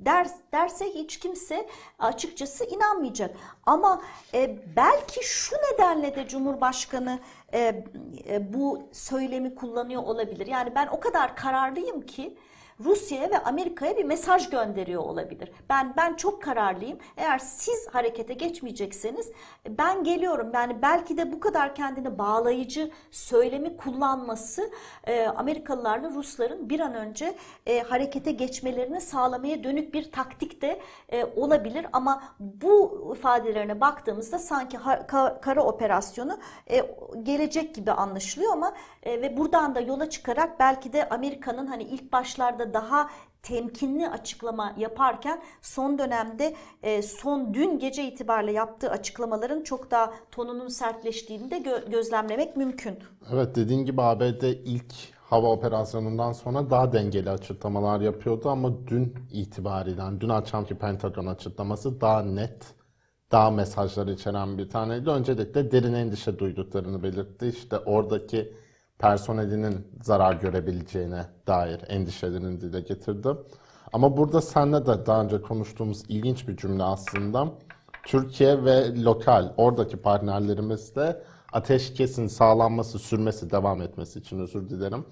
der, 0.00 0.26
derse 0.52 0.84
hiç 0.84 1.18
kimse 1.18 1.68
açıkçası 1.98 2.64
inanmayacak. 2.64 3.36
Ama 3.66 4.02
e, 4.34 4.58
belki 4.76 5.26
şu 5.26 5.56
nedenle 5.56 6.16
de 6.16 6.28
Cumhurbaşkanı 6.28 7.18
e, 7.52 7.84
e, 8.28 8.52
bu 8.54 8.88
söylemi 8.92 9.54
kullanıyor 9.54 10.02
olabilir. 10.02 10.46
Yani 10.46 10.74
ben 10.74 10.86
o 10.86 11.00
kadar 11.00 11.36
kararlıyım 11.36 12.00
ki 12.00 12.36
Rusya'ya 12.80 13.30
ve 13.30 13.38
Amerika'ya 13.38 13.96
bir 13.96 14.04
mesaj 14.04 14.50
gönderiyor 14.50 15.02
olabilir. 15.02 15.52
Ben 15.70 15.94
ben 15.96 16.14
çok 16.14 16.42
kararlıyım. 16.42 16.98
Eğer 17.16 17.38
siz 17.38 17.88
harekete 17.92 18.34
geçmeyecekseniz 18.34 19.30
ben 19.68 20.04
geliyorum. 20.04 20.50
Yani 20.54 20.82
belki 20.82 21.16
de 21.16 21.32
bu 21.32 21.40
kadar 21.40 21.74
kendini 21.74 22.18
bağlayıcı 22.18 22.90
söylemi 23.10 23.76
kullanması 23.76 24.70
e, 25.04 25.26
Amerikalılarla 25.26 26.10
Rusların 26.10 26.70
bir 26.70 26.80
an 26.80 26.94
önce 26.94 27.36
e, 27.66 27.80
harekete 27.80 28.32
geçmelerini 28.32 29.00
sağlamaya 29.00 29.64
dönük 29.64 29.94
bir 29.94 30.12
taktik 30.12 30.62
de 30.62 30.80
e, 31.08 31.24
olabilir. 31.24 31.86
Ama 31.92 32.22
bu 32.38 33.14
ifadelerine 33.16 33.80
baktığımızda 33.80 34.38
sanki 34.38 34.76
ha, 34.76 35.06
ka, 35.06 35.40
kara 35.40 35.64
operasyonu 35.64 36.38
e, 36.70 36.90
gelecek 37.22 37.74
gibi 37.74 37.92
anlaşılıyor 37.92 38.52
ama 38.52 38.72
e, 39.02 39.22
ve 39.22 39.36
buradan 39.36 39.74
da 39.74 39.80
yola 39.80 40.10
çıkarak 40.10 40.60
belki 40.60 40.92
de 40.92 41.08
Amerika'nın 41.08 41.66
hani 41.66 41.82
ilk 41.82 42.12
başlarda 42.12 42.63
konularda 42.64 42.74
daha 42.74 43.10
temkinli 43.42 44.08
açıklama 44.08 44.74
yaparken 44.78 45.42
son 45.62 45.98
dönemde 45.98 46.54
e, 46.82 47.02
son 47.02 47.54
dün 47.54 47.78
gece 47.78 48.04
itibariyle 48.04 48.52
yaptığı 48.52 48.90
açıklamaların 48.90 49.62
çok 49.62 49.90
daha 49.90 50.12
tonunun 50.30 50.68
sertleştiğini 50.68 51.50
de 51.50 51.58
gö- 51.58 51.90
gözlemlemek 51.90 52.56
mümkün. 52.56 52.98
Evet 53.32 53.56
dediğin 53.56 53.84
gibi 53.84 54.02
ABD 54.02 54.42
ilk 54.64 54.92
hava 55.30 55.50
operasyonundan 55.50 56.32
sonra 56.32 56.70
daha 56.70 56.92
dengeli 56.92 57.30
açıklamalar 57.30 58.00
yapıyordu 58.00 58.48
ama 58.48 58.86
dün 58.86 59.14
itibariyle 59.32 60.20
dün 60.20 60.28
akşamki 60.28 60.74
Pentagon 60.74 61.26
açıklaması 61.26 62.00
daha 62.00 62.22
net 62.22 62.74
daha 63.32 63.50
mesajlar 63.50 64.06
içeren 64.06 64.58
bir 64.58 64.68
taneydi. 64.68 65.10
Öncelikle 65.10 65.70
derin 65.70 65.94
endişe 65.94 66.38
duyduklarını 66.38 67.02
belirtti. 67.02 67.46
İşte 67.46 67.78
oradaki 67.78 68.52
personelinin 69.04 69.86
zarar 70.02 70.34
görebileceğine 70.34 71.24
dair 71.46 71.80
endişelerini 71.88 72.60
dile 72.60 72.80
getirdi. 72.80 73.28
Ama 73.92 74.16
burada 74.16 74.40
seninle 74.40 74.86
de 74.86 75.06
daha 75.06 75.22
önce 75.22 75.42
konuştuğumuz 75.42 76.02
ilginç 76.08 76.48
bir 76.48 76.56
cümle 76.56 76.82
aslında. 76.82 77.48
Türkiye 78.06 78.64
ve 78.64 79.02
lokal 79.02 79.52
oradaki 79.56 79.96
partnerlerimizle 79.96 81.16
ateşkesin 81.52 82.26
sağlanması, 82.26 82.98
sürmesi, 82.98 83.50
devam 83.50 83.82
etmesi 83.82 84.18
için 84.18 84.38
özür 84.38 84.68
dilerim. 84.68 85.04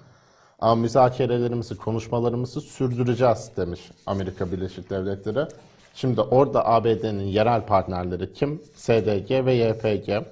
Ama 0.58 0.74
müzakerelerimizi, 0.74 1.76
konuşmalarımızı 1.76 2.60
sürdüreceğiz 2.60 3.50
demiş 3.56 3.90
Amerika 4.06 4.52
Birleşik 4.52 4.90
Devletleri. 4.90 5.46
Şimdi 5.94 6.20
orada 6.20 6.66
ABD'nin 6.66 7.24
yerel 7.24 7.66
partnerleri 7.66 8.32
kim? 8.32 8.62
SDG 8.74 9.30
ve 9.30 9.54
YPG. 9.54 10.26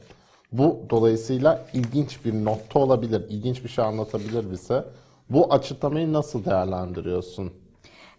Bu 0.52 0.80
dolayısıyla 0.90 1.66
ilginç 1.72 2.24
bir 2.24 2.44
nokta 2.44 2.78
olabilir, 2.78 3.24
ilginç 3.28 3.64
bir 3.64 3.68
şey 3.68 3.84
anlatabilir 3.84 4.50
bize. 4.50 4.84
Bu 5.30 5.52
açıklamayı 5.52 6.12
nasıl 6.12 6.44
değerlendiriyorsun? 6.44 7.52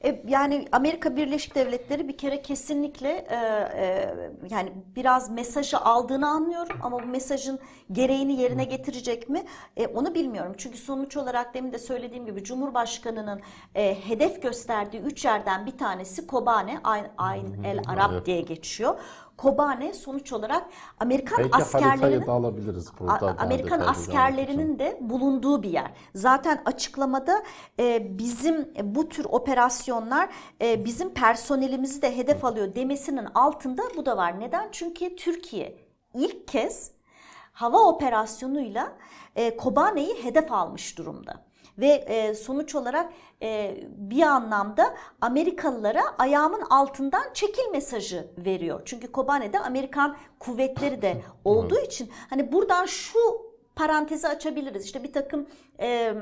E, 0.04 0.24
yani 0.28 0.68
Amerika 0.72 1.16
Birleşik 1.16 1.56
Devletleri 1.56 2.08
bir 2.08 2.18
kere 2.18 2.42
kesinlikle 2.42 3.10
e, 3.10 3.36
e, 3.36 4.16
yani 4.50 4.74
biraz 4.96 5.32
mesajı 5.32 5.78
aldığını 5.78 6.28
anlıyorum 6.30 6.78
ama 6.82 7.04
bu 7.04 7.08
mesajın 7.08 7.60
gereğini 7.92 8.42
yerine 8.42 8.64
getirecek 8.64 9.30
mi 9.30 9.44
E, 9.78 9.88
onu 9.88 10.16
bilmiyorum. 10.16 10.54
Çünkü 10.58 10.78
sonuç 10.78 11.18
olarak 11.18 11.54
demin 11.54 11.72
de 11.72 11.80
söylediğim 11.80 12.26
gibi 12.26 12.44
Cumhurbaşkanı'nın 12.44 13.42
e, 13.76 13.98
hedef 14.08 14.42
gösterdiği 14.42 15.02
üç 15.02 15.26
yerden 15.26 15.66
bir 15.66 15.78
tanesi 15.78 16.28
Kobane, 16.28 16.80
Ayn, 16.84 17.06
Ayn 17.18 17.64
el 17.64 17.82
Arab 17.88 18.26
diye 18.26 18.42
geçiyor. 18.42 18.96
Kobane 19.41 19.93
sonuç 19.93 20.33
olarak 20.33 20.67
Amerikan 21.00 21.38
Belki 21.38 21.57
askerlerinin 21.57 22.27
da 22.27 22.31
alabiliriz 22.31 22.91
burada. 23.00 23.36
Amerikan 23.38 23.79
askerlerinin 23.79 24.79
de 24.79 24.98
bulunduğu 25.01 25.63
bir 25.63 25.69
yer. 25.69 25.91
Zaten 26.15 26.62
açıklamada 26.65 27.43
e, 27.79 28.17
bizim 28.17 28.74
bu 28.83 29.10
tür 29.10 29.25
operasyonlar 29.29 30.29
e, 30.62 30.86
bizim 30.86 31.13
personelimizi 31.13 32.01
de 32.01 32.17
hedef 32.17 32.45
alıyor 32.45 32.75
demesinin 32.75 33.25
altında 33.25 33.83
bu 33.98 34.05
da 34.05 34.17
var. 34.17 34.39
Neden? 34.39 34.69
Çünkü 34.71 35.15
Türkiye 35.15 35.77
ilk 36.13 36.48
kez 36.48 36.91
hava 37.53 37.79
operasyonuyla 37.79 38.93
e, 39.36 39.57
Kobane'yi 39.57 40.24
hedef 40.24 40.51
almış 40.51 40.98
durumda. 40.98 41.50
Ve 41.78 41.88
e, 41.88 42.34
sonuç 42.34 42.75
olarak 42.75 43.13
e, 43.42 43.78
bir 43.98 44.22
anlamda 44.22 44.94
Amerikalılara 45.22 46.04
ayağımın 46.18 46.62
altından 46.62 47.24
çekil 47.34 47.72
mesajı 47.72 48.28
veriyor. 48.38 48.82
Çünkü 48.86 49.12
Kobane'de 49.12 49.60
Amerikan 49.60 50.16
kuvvetleri 50.40 51.01
de 51.01 51.22
olduğu 51.46 51.80
için 51.80 52.12
hani 52.30 52.51
buradan 52.51 52.86
şu 52.86 53.20
parantezi 53.75 54.28
açabiliriz. 54.28 54.86
İşte 54.86 55.04
bir 55.04 55.13
takım 55.13 55.48
e, 55.80 56.13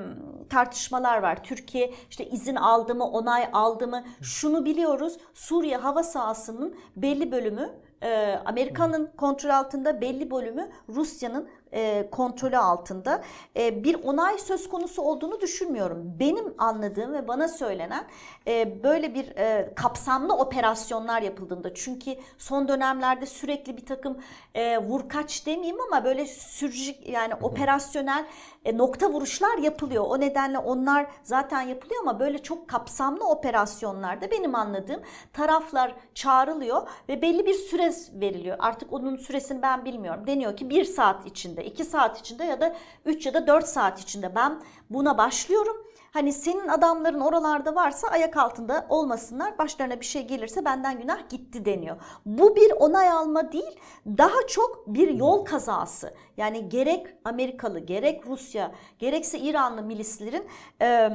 tartışmalar 0.49 1.17
var. 1.17 1.43
Türkiye 1.43 1.93
işte 2.09 2.25
izin 2.25 2.55
aldı 2.55 2.95
mı, 2.95 3.09
onay 3.09 3.49
aldı 3.53 3.87
mı? 3.87 4.03
Şunu 4.21 4.65
biliyoruz. 4.65 5.17
Suriye 5.33 5.77
hava 5.77 6.03
sahasının 6.03 6.75
belli 6.95 7.31
bölümü 7.31 7.69
e, 8.03 8.39
Amerika'nın 8.45 9.11
kontrol 9.17 9.49
altında, 9.49 10.01
belli 10.01 10.31
bölümü 10.31 10.69
Rusya'nın 10.89 11.49
e, 11.73 12.09
kontrolü 12.11 12.57
altında. 12.57 13.21
E, 13.57 13.83
bir 13.83 14.03
onay 14.03 14.37
söz 14.37 14.69
konusu 14.69 15.01
olduğunu 15.01 15.41
düşünmüyorum. 15.41 16.15
Benim 16.19 16.53
anladığım 16.57 17.13
ve 17.13 17.27
bana 17.27 17.47
söylenen 17.47 18.07
e, 18.47 18.83
böyle 18.83 19.13
bir 19.13 19.35
e, 19.37 19.73
kapsamlı 19.75 20.33
operasyonlar 20.33 21.21
yapıldığında 21.21 21.73
çünkü 21.73 22.15
son 22.37 22.67
dönemlerde 22.67 23.25
sürekli 23.25 23.77
bir 23.77 23.85
takım 23.85 24.17
e, 24.55 24.77
vurkaç 24.77 25.45
demeyeyim 25.45 25.81
ama 25.81 26.05
böyle 26.05 26.25
sürcik 26.25 27.09
yani 27.09 27.35
operasyonel 27.35 28.25
e, 28.65 28.77
nokta 28.77 29.09
vuruşlar 29.09 29.57
yapılıyor. 29.57 30.05
O 30.07 30.19
nedenle 30.19 30.57
onlar 30.57 31.07
zaten 31.23 31.61
yapılıyor 31.61 32.01
ama 32.01 32.19
böyle 32.19 32.37
çok 32.37 32.67
kapsamlı 32.67 33.29
operasyonlarda 33.29 34.31
benim 34.31 34.55
anladığım 34.55 35.01
taraflar 35.33 35.95
çağrılıyor 36.13 36.87
ve 37.09 37.21
belli 37.21 37.45
bir 37.45 37.53
süre 37.53 37.93
veriliyor. 38.13 38.57
Artık 38.59 38.93
onun 38.93 39.17
süresini 39.17 39.61
ben 39.61 39.85
bilmiyorum. 39.85 40.27
Deniyor 40.27 40.57
ki 40.57 40.69
bir 40.69 40.83
saat 40.83 41.25
içinde, 41.25 41.58
iki 41.63 41.85
saat 41.85 42.19
içinde 42.19 42.43
ya 42.43 42.61
da 42.61 42.75
üç 43.05 43.25
ya 43.25 43.33
da 43.33 43.47
dört 43.47 43.67
saat 43.67 43.99
içinde 43.99 44.35
ben 44.35 44.61
buna 44.89 45.17
başlıyorum. 45.17 45.77
Hani 46.11 46.33
senin 46.33 46.67
adamların 46.67 47.19
oralarda 47.19 47.75
varsa 47.75 48.07
ayak 48.07 48.37
altında 48.37 48.85
olmasınlar. 48.89 49.57
Başlarına 49.57 49.99
bir 49.99 50.05
şey 50.05 50.27
gelirse 50.27 50.65
benden 50.65 51.01
günah 51.01 51.29
gitti 51.29 51.65
deniyor. 51.65 51.97
Bu 52.25 52.55
bir 52.55 52.71
onay 52.71 53.09
alma 53.09 53.51
değil, 53.51 53.79
daha 54.07 54.47
çok 54.47 54.87
bir 54.87 55.07
yol 55.07 55.45
kazası. 55.45 56.13
Yani 56.37 56.69
gerek 56.69 57.07
Amerikalı, 57.25 57.79
gerek 57.79 58.27
Rusya, 58.27 58.71
gerekse 58.99 59.39
İranlı 59.39 59.81
milislerin 59.81 60.47
e, 60.81 61.09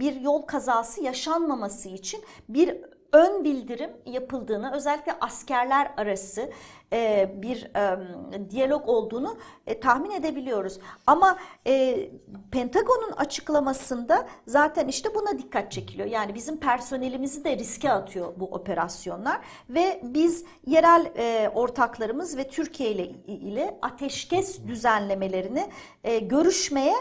bir 0.00 0.20
yol 0.20 0.42
kazası 0.42 1.02
yaşanmaması 1.02 1.88
için 1.88 2.24
bir 2.48 2.80
ön 3.12 3.44
bildirim 3.44 3.90
yapıldığını, 4.06 4.72
özellikle 4.74 5.12
askerler 5.20 5.94
arası 5.96 6.50
e, 6.92 7.30
bir 7.36 7.70
e, 7.76 8.50
diyalog 8.50 8.88
olduğunu 8.88 9.36
e, 9.66 9.80
tahmin 9.80 10.10
edebiliyoruz. 10.10 10.78
Ama 11.06 11.38
e, 11.66 12.08
Pentagon'un 12.50 13.12
açıklamasında 13.12 14.26
zaten 14.46 14.88
işte 14.88 15.14
buna 15.14 15.38
dikkat 15.38 15.72
çekiliyor. 15.72 16.08
Yani 16.08 16.34
bizim 16.34 16.56
personelimizi 16.56 17.44
de 17.44 17.56
riske 17.56 17.90
atıyor 17.90 18.32
bu 18.36 18.44
operasyonlar 18.44 19.40
ve 19.68 20.00
biz 20.02 20.44
yerel 20.66 21.12
e, 21.16 21.48
ortaklarımız 21.54 22.36
ve 22.36 22.48
Türkiye 22.48 22.90
ile 22.90 23.04
ile 23.26 23.78
ateşkes 23.82 24.66
düzenlemelerini 24.66 25.70
e, 26.04 26.18
görüşmeye 26.18 26.94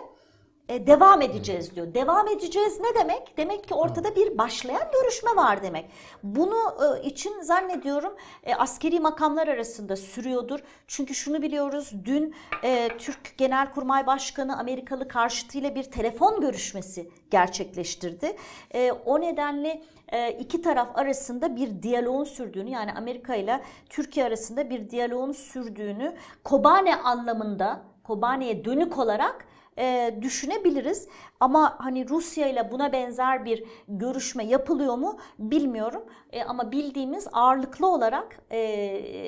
e, 0.69 0.87
devam 0.87 1.21
edeceğiz 1.21 1.75
diyor. 1.75 1.93
Devam 1.93 2.27
edeceğiz 2.27 2.79
ne 2.79 2.95
demek? 3.01 3.37
Demek 3.37 3.67
ki 3.67 3.73
ortada 3.73 4.15
bir 4.15 4.37
başlayan 4.37 4.91
görüşme 4.93 5.35
var 5.35 5.63
demek. 5.63 5.89
Bunu 6.23 6.57
e, 6.83 7.03
için 7.03 7.41
zannediyorum 7.41 8.13
e, 8.43 8.55
askeri 8.55 8.99
makamlar 8.99 9.47
arasında 9.47 9.95
sürüyordur. 9.95 10.59
Çünkü 10.87 11.15
şunu 11.15 11.41
biliyoruz 11.41 11.91
dün 12.05 12.35
e, 12.63 12.89
Türk 12.97 13.37
Genelkurmay 13.37 14.07
Başkanı 14.07 14.59
Amerikalı 14.59 15.07
karşıtıyla 15.07 15.75
bir 15.75 15.83
telefon 15.83 16.41
görüşmesi 16.41 17.09
gerçekleştirdi. 17.31 18.35
E, 18.73 18.91
o 18.91 19.21
nedenle 19.21 19.81
e, 20.11 20.31
iki 20.31 20.61
taraf 20.61 20.97
arasında 20.97 21.55
bir 21.55 21.83
diyaloğun 21.83 22.23
sürdüğünü 22.23 22.69
yani 22.69 22.93
Amerika 22.93 23.35
ile 23.35 23.61
Türkiye 23.89 24.25
arasında 24.25 24.69
bir 24.69 24.89
diyaloğun 24.89 25.31
sürdüğünü 25.31 26.15
Kobane 26.43 26.95
anlamında 26.95 27.81
Kobane'ye 28.03 28.65
dönük 28.65 28.97
olarak 28.97 29.45
e, 29.79 30.15
düşünebiliriz. 30.21 31.07
Ama 31.39 31.75
hani 31.79 32.09
Rusya 32.09 32.47
ile 32.47 32.71
buna 32.71 32.93
benzer 32.93 33.45
bir 33.45 33.63
görüşme 33.87 34.45
yapılıyor 34.45 34.95
mu 34.95 35.19
bilmiyorum. 35.39 36.05
E, 36.31 36.43
ama 36.43 36.71
bildiğimiz 36.71 37.27
ağırlıklı 37.33 37.87
olarak 37.87 38.39
e, 38.51 38.59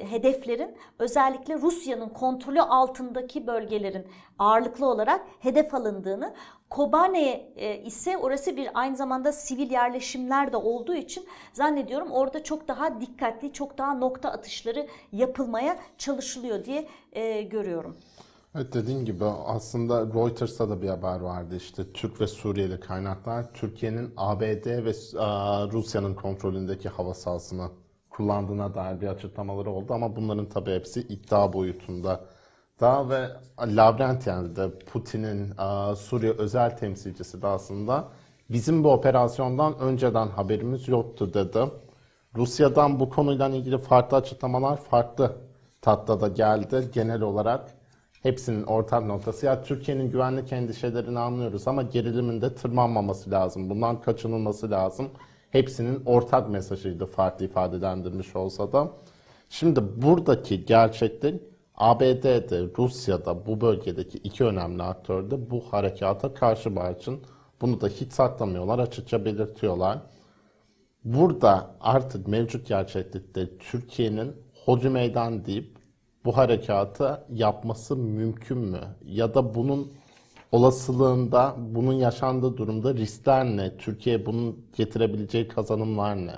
hedeflerin 0.10 0.76
özellikle 1.00 1.56
Rusya'nın 1.56 2.10
kontrolü 2.10 2.62
altındaki 2.62 3.48
bölgelerin 3.48 4.08
ağırlıklı 4.40 4.86
olarak 4.86 5.22
hedef 5.40 5.74
alındığını 5.74 6.34
Kobane 6.72 7.52
e, 7.56 7.78
ise 7.78 8.18
orası 8.18 8.58
bir 8.58 8.70
aynı 8.74 8.96
zamanda 8.96 9.32
sivil 9.32 9.72
yerleşimler 9.72 10.52
de 10.54 10.58
olduğu 10.58 10.96
için 10.96 11.26
zannediyorum 11.54 12.12
orada 12.12 12.44
çok 12.44 12.68
daha 12.68 13.02
dikkatli, 13.02 13.54
çok 13.54 13.78
daha 13.78 13.94
nokta 13.94 14.30
atışları 14.32 14.88
yapılmaya 15.12 15.78
çalışılıyor 15.98 16.66
diye 16.66 16.88
e, 17.14 17.42
görüyorum. 17.42 17.98
Evet 18.56 18.74
dediğin 18.74 19.06
gibi 19.06 19.26
aslında 19.26 20.06
Reuters'ta 20.06 20.70
da 20.70 20.82
bir 20.82 20.90
haber 20.90 21.20
vardı 21.20 21.56
işte 21.56 21.94
Türk 21.94 22.22
ve 22.22 22.28
Suriyeli 22.28 22.80
kaynaklar 22.80 23.54
Türkiye'nin 23.54 24.14
ABD 24.18 24.66
ve 24.66 24.94
Rusya'nın 25.72 26.14
kontrolündeki 26.16 26.90
hava 26.90 27.14
sahasını 27.14 27.70
kullandığına 28.10 28.74
dair 28.74 29.02
bir 29.02 29.08
açıklamaları 29.08 29.72
oldu 29.72 29.94
ama 29.94 30.16
bunların 30.16 30.50
tabii 30.50 30.72
hepsi 30.72 31.02
iddia 31.02 31.54
boyutunda. 31.54 32.26
Daha 32.80 33.10
ve 33.10 33.30
Lavrentyen 33.60 34.56
de 34.56 34.80
Putin'in 34.80 35.54
Suriye 35.96 36.32
özel 36.32 36.78
temsilcisi 36.78 37.42
de 37.42 37.48
aslında 37.48 38.08
bizim 38.50 38.84
bu 38.84 38.92
operasyondan 38.92 39.80
önceden 39.80 40.28
haberimiz 40.28 40.88
yoktu 40.88 41.34
dedi. 41.34 41.60
Rusya'dan 42.36 43.00
bu 43.00 43.10
konuyla 43.10 43.50
ilgili 43.50 43.78
farklı 43.78 44.18
açıklamalar 44.18 44.78
farklı 44.78 45.36
tatlıda 45.82 46.28
geldi. 46.28 46.90
Genel 46.94 47.22
olarak 47.22 47.81
hepsinin 48.24 48.64
ortak 48.64 49.06
noktası 49.06 49.46
ya 49.46 49.64
Türkiye'nin 49.64 50.12
güvenlik 50.12 50.54
endişelerini 50.54 51.20
anlıyoruz 51.20 51.68
ama 51.68 51.84
gerilimin 51.84 52.42
de 52.42 52.56
tırmanmaması 52.56 53.32
lazım. 53.32 53.70
Bundan 53.70 54.02
kaçınılması 54.02 54.72
lazım. 54.72 55.10
Hepsinin 55.52 56.06
ortak 56.06 56.50
mesajıydı 56.50 57.06
farklı 57.06 57.46
ifadelendirmiş 57.46 58.36
olsa 58.36 58.72
da. 58.72 58.92
Şimdi 59.50 59.82
buradaki 60.02 60.66
gerçeklik 60.66 61.42
ABD'de, 61.76 62.68
Rusya'da 62.78 63.46
bu 63.46 63.62
bölgedeki 63.62 64.18
iki 64.18 64.44
önemli 64.44 64.84
aktör 64.84 65.32
de 65.32 65.52
bu 65.52 65.64
harekata 65.72 66.34
karşı 66.34 66.76
barçın. 66.76 67.20
Bunu 67.62 67.82
da 67.82 67.88
hiç 67.88 68.14
saklamıyorlar, 68.14 68.80
açıkça 68.80 69.26
belirtiyorlar. 69.26 70.00
Burada 71.04 71.76
artık 71.82 72.28
mevcut 72.28 72.68
gerçeklikte 72.68 73.58
Türkiye'nin 73.58 74.36
hodri 74.66 74.90
meydan 74.90 75.46
deyip 75.46 75.81
bu 76.26 76.38
harekatı 76.38 77.26
yapması 77.30 77.96
mümkün 77.96 78.58
mü? 78.58 78.80
Ya 79.06 79.34
da 79.34 79.56
bunun 79.56 79.92
olasılığında, 80.52 81.56
bunun 81.58 81.94
yaşandığı 81.94 82.58
durumda 82.58 82.94
riskler 82.94 83.46
ne? 83.46 83.78
Türkiye 83.78 84.26
bunun 84.26 84.66
getirebileceği 84.78 85.48
kazanımlar 85.48 86.16
ne? 86.16 86.34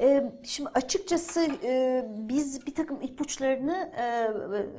Ee, 0.00 0.32
Şimdi 0.42 0.70
açıkçası 0.74 1.48
e, 1.62 2.04
biz 2.08 2.66
bir 2.66 2.74
takım 2.74 3.02
ipuçlarını 3.02 3.92
e, 3.98 4.28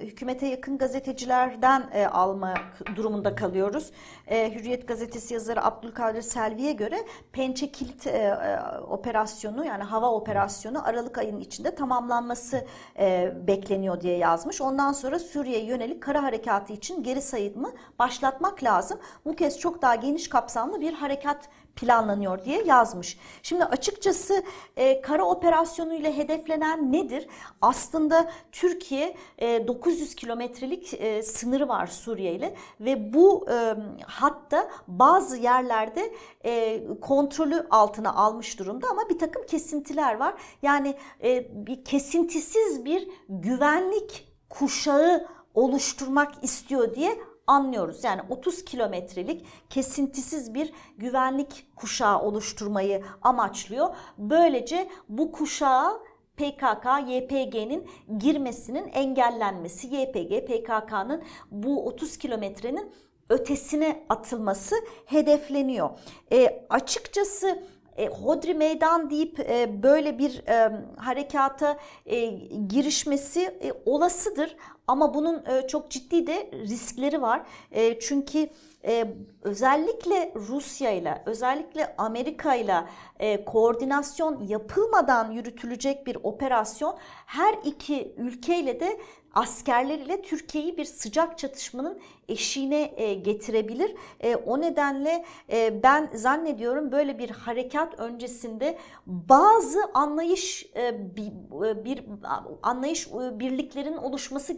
hükümete 0.05 0.47
yakın 0.47 0.77
gazetecilerden 0.77 1.89
e, 1.93 2.05
almak 2.05 2.95
durumunda 2.95 3.35
kalıyoruz. 3.35 3.91
Hürriyet 4.27 4.87
gazetesi 4.87 5.33
yazarı 5.33 5.65
Abdülkadir 5.65 6.21
Selvi'ye 6.21 6.71
göre 6.71 6.97
Pençe 7.31 7.71
Kilit 7.71 8.07
operasyonu 8.89 9.65
yani 9.65 9.83
hava 9.83 10.11
operasyonu 10.11 10.87
Aralık 10.87 11.17
ayının 11.17 11.39
içinde 11.39 11.75
tamamlanması 11.75 12.65
bekleniyor 13.47 14.01
diye 14.01 14.17
yazmış. 14.17 14.61
Ondan 14.61 14.93
sonra 14.93 15.19
Suriye'ye 15.19 15.65
yönelik 15.65 16.03
kara 16.03 16.23
harekatı 16.23 16.73
için 16.73 17.03
geri 17.03 17.21
sayımı 17.21 17.71
başlatmak 17.99 18.63
lazım. 18.63 18.99
Bu 19.25 19.35
kez 19.35 19.59
çok 19.59 19.81
daha 19.81 19.95
geniş 19.95 20.29
kapsamlı 20.29 20.81
bir 20.81 20.93
harekat 20.93 21.49
planlanıyor 21.79 22.45
diye 22.45 22.63
yazmış. 22.63 23.17
Şimdi 23.43 23.65
açıkçası 23.65 24.43
e, 24.77 25.01
kara 25.01 25.25
operasyonu 25.25 25.93
ile 25.93 26.17
hedeflenen 26.17 26.91
nedir? 26.91 27.27
Aslında 27.61 28.31
Türkiye 28.51 29.15
e, 29.37 29.67
900 29.67 30.15
kilometrelik 30.15 30.93
e, 30.93 31.23
sınırı 31.23 31.67
var 31.67 31.87
Suriye 31.87 32.33
ile 32.33 32.55
ve 32.79 33.13
bu 33.13 33.45
e, 33.51 33.75
hatta 34.05 34.69
bazı 34.87 35.37
yerlerde 35.37 36.13
e, 36.45 36.83
kontrolü 37.01 37.67
altına 37.69 38.13
almış 38.13 38.59
durumda 38.59 38.87
ama 38.91 39.09
bir 39.09 39.19
takım 39.19 39.45
kesintiler 39.45 40.15
var. 40.15 40.33
Yani 40.61 40.95
e, 41.23 41.47
bir 41.67 41.83
kesintisiz 41.85 42.85
bir 42.85 43.07
güvenlik 43.29 44.27
kuşağı 44.49 45.27
oluşturmak 45.53 46.43
istiyor 46.43 46.95
diye 46.95 47.17
anlıyoruz. 47.49 48.03
Yani 48.03 48.21
30 48.29 48.65
kilometrelik 48.65 49.45
kesintisiz 49.69 50.53
bir 50.53 50.73
güvenlik 50.97 51.65
kuşağı 51.75 52.21
oluşturmayı 52.21 53.03
amaçlıyor. 53.21 53.95
Böylece 54.17 54.89
bu 55.09 55.31
kuşağa 55.31 55.99
PKK, 56.37 56.85
YPG'nin 57.07 57.89
girmesinin 58.17 58.87
engellenmesi, 58.87 59.87
YPG, 59.87 60.47
PKK'nın 60.47 61.23
bu 61.51 61.85
30 61.85 62.17
kilometrenin 62.17 62.91
ötesine 63.29 64.05
atılması 64.09 64.75
hedefleniyor. 65.05 65.89
E, 66.31 66.65
açıkçası 66.69 67.63
e, 67.97 68.07
Hodri 68.07 68.53
Meydan 68.53 69.09
deyip 69.09 69.39
e, 69.39 69.83
böyle 69.83 70.19
bir 70.19 70.47
e, 70.47 70.85
harekata 70.97 71.77
e, 72.05 72.25
girişmesi 72.67 73.41
e, 73.41 73.73
olasıdır 73.85 74.55
ama 74.89 75.13
bunun 75.13 75.45
e, 75.45 75.67
çok 75.67 75.91
ciddi 75.91 76.27
de 76.27 76.51
riskleri 76.53 77.21
var. 77.21 77.41
E, 77.71 77.99
çünkü 77.99 78.49
e, 78.85 79.05
özellikle 79.41 80.33
Rusya 80.35 80.91
ile 80.91 81.23
özellikle 81.25 81.95
Amerika 81.97 82.55
ile 82.55 82.85
koordinasyon 83.45 84.43
yapılmadan 84.47 85.31
yürütülecek 85.31 86.07
bir 86.07 86.17
operasyon 86.23 86.97
her 87.25 87.55
iki 87.65 88.13
ülkeyle 88.17 88.79
de 88.79 88.99
askerleriyle 89.33 90.21
Türkiye'yi 90.21 90.77
bir 90.77 90.85
sıcak 90.85 91.37
çatışmanın 91.37 91.99
eşiğine 92.29 93.13
getirebilir. 93.23 93.95
O 94.45 94.61
nedenle 94.61 95.25
ben 95.83 96.09
zannediyorum 96.13 96.91
böyle 96.91 97.19
bir 97.19 97.29
harekat 97.29 97.99
öncesinde 97.99 98.77
bazı 99.05 99.79
anlayış 99.93 100.65
bir, 101.15 102.03
anlayış 102.63 103.07
birliklerin 103.13 103.97
oluşması 103.97 104.53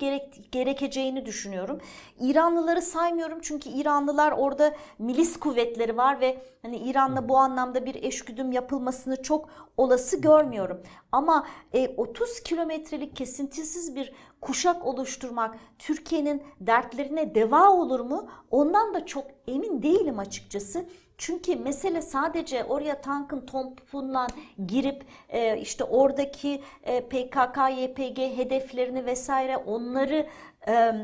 gerek, 0.52 0.52
gerekeceğini 0.52 1.26
düşünüyorum. 1.26 1.80
İranlıları 2.20 2.82
saymıyorum 2.82 3.40
çünkü 3.42 3.70
İranlılar 3.70 4.32
orada 4.32 4.76
milis 5.00 5.40
kuvvetleri 5.40 5.98
var 5.98 6.22
ve 6.22 6.42
hani 6.62 6.78
İran'la 6.78 7.30
bu 7.30 7.38
anlamda 7.38 7.86
bir 7.86 7.96
eşgüdüm 7.96 8.52
yapılmasını 8.52 9.24
çok 9.24 9.50
olası 9.78 10.22
görmüyorum. 10.22 10.82
Ama 11.12 11.48
e, 11.74 11.96
30 11.98 12.40
kilometrelik 12.40 13.16
kesintisiz 13.16 13.96
bir 13.96 14.14
kuşak 14.42 14.86
oluşturmak 14.86 15.58
Türkiye'nin 15.80 16.44
dertlerine 16.60 17.36
deva 17.36 17.72
olur 17.72 18.00
mu? 18.00 18.30
Ondan 18.52 18.94
da 18.94 19.06
çok 19.06 19.26
emin 19.48 19.84
değilim 19.84 20.20
açıkçası. 20.20 20.86
Çünkü 21.22 21.56
mesele 21.56 22.02
sadece 22.02 22.64
oraya 22.64 23.02
tankın 23.02 23.46
topundan 23.46 24.30
girip 24.68 25.06
e, 25.30 25.58
işte 25.58 25.84
oradaki 25.84 26.64
e, 26.84 27.02
PKK, 27.02 27.58
YPG 27.78 28.18
hedeflerini 28.38 29.06
vesaire 29.06 29.58
onları 29.58 30.28
e, 30.68 30.96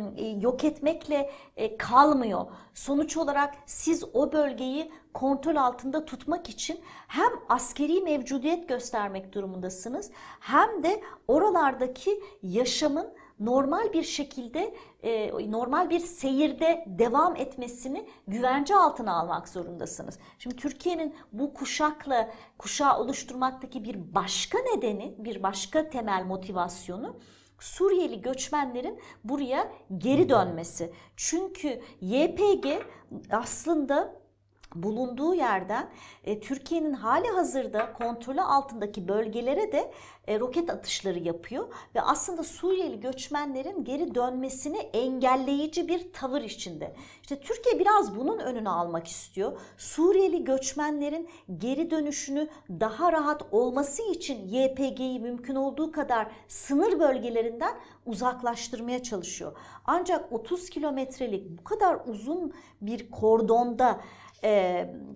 yok 0.41 0.63
etmekle 0.63 1.29
e, 1.57 1.77
kalmıyor. 1.77 2.45
Sonuç 2.73 3.17
olarak 3.17 3.55
siz 3.65 4.03
o 4.13 4.31
bölgeyi 4.31 4.91
kontrol 5.13 5.55
altında 5.55 6.05
tutmak 6.05 6.49
için 6.49 6.79
hem 7.07 7.31
askeri 7.49 8.01
mevcudiyet 8.01 8.69
göstermek 8.69 9.33
durumundasınız 9.33 10.11
hem 10.39 10.83
de 10.83 11.01
oralardaki 11.27 12.23
yaşamın 12.43 13.13
normal 13.39 13.93
bir 13.93 14.03
şekilde 14.03 14.75
e, 15.03 15.31
normal 15.51 15.89
bir 15.89 15.99
seyirde 15.99 16.83
devam 16.87 17.35
etmesini 17.35 18.07
güvence 18.27 18.75
altına 18.75 19.19
almak 19.19 19.49
zorundasınız. 19.49 20.19
Şimdi 20.39 20.55
Türkiye'nin 20.55 21.15
bu 21.31 21.53
kuşakla 21.53 22.29
kuşağı 22.57 22.99
oluşturmaktaki 22.99 23.83
bir 23.83 24.15
başka 24.15 24.57
nedeni, 24.59 25.15
bir 25.17 25.43
başka 25.43 25.89
temel 25.89 26.25
motivasyonu 26.25 27.19
Suriyeli 27.59 28.21
göçmenlerin 28.21 28.99
buraya 29.23 29.71
geri 29.97 30.29
dönmesi. 30.29 30.93
Çünkü 31.15 31.81
YPG 32.01 32.67
aslında 33.31 34.15
bulunduğu 34.75 35.35
yerden 35.35 35.89
e, 36.23 36.39
Türkiye'nin 36.39 36.93
hali 36.93 37.27
hazırda 37.27 37.93
kontrolü 37.93 38.41
altındaki 38.41 39.07
bölgelere 39.07 39.71
de 39.71 39.91
e, 40.27 40.39
roket 40.39 40.69
atışları 40.69 41.19
yapıyor 41.19 41.67
ve 41.95 42.01
aslında 42.01 42.43
Suriyeli 42.43 42.99
göçmenlerin 42.99 43.83
geri 43.83 44.15
dönmesini 44.15 44.77
engelleyici 44.77 45.87
bir 45.87 46.13
tavır 46.13 46.41
içinde. 46.41 46.95
İşte 47.21 47.39
Türkiye 47.39 47.79
biraz 47.79 48.15
bunun 48.15 48.39
önünü 48.39 48.69
almak 48.69 49.07
istiyor. 49.07 49.59
Suriyeli 49.77 50.43
göçmenlerin 50.43 51.29
geri 51.57 51.91
dönüşünü 51.91 52.47
daha 52.69 53.11
rahat 53.11 53.41
olması 53.51 54.03
için 54.11 54.47
YPG'yi 54.47 55.19
mümkün 55.19 55.55
olduğu 55.55 55.91
kadar 55.91 56.27
sınır 56.47 56.99
bölgelerinden 56.99 57.73
uzaklaştırmaya 58.05 59.03
çalışıyor. 59.03 59.57
Ancak 59.85 60.33
30 60.33 60.69
kilometrelik 60.69 61.59
bu 61.59 61.63
kadar 61.63 61.97
uzun 62.05 62.53
bir 62.81 63.11
kordonda 63.11 64.01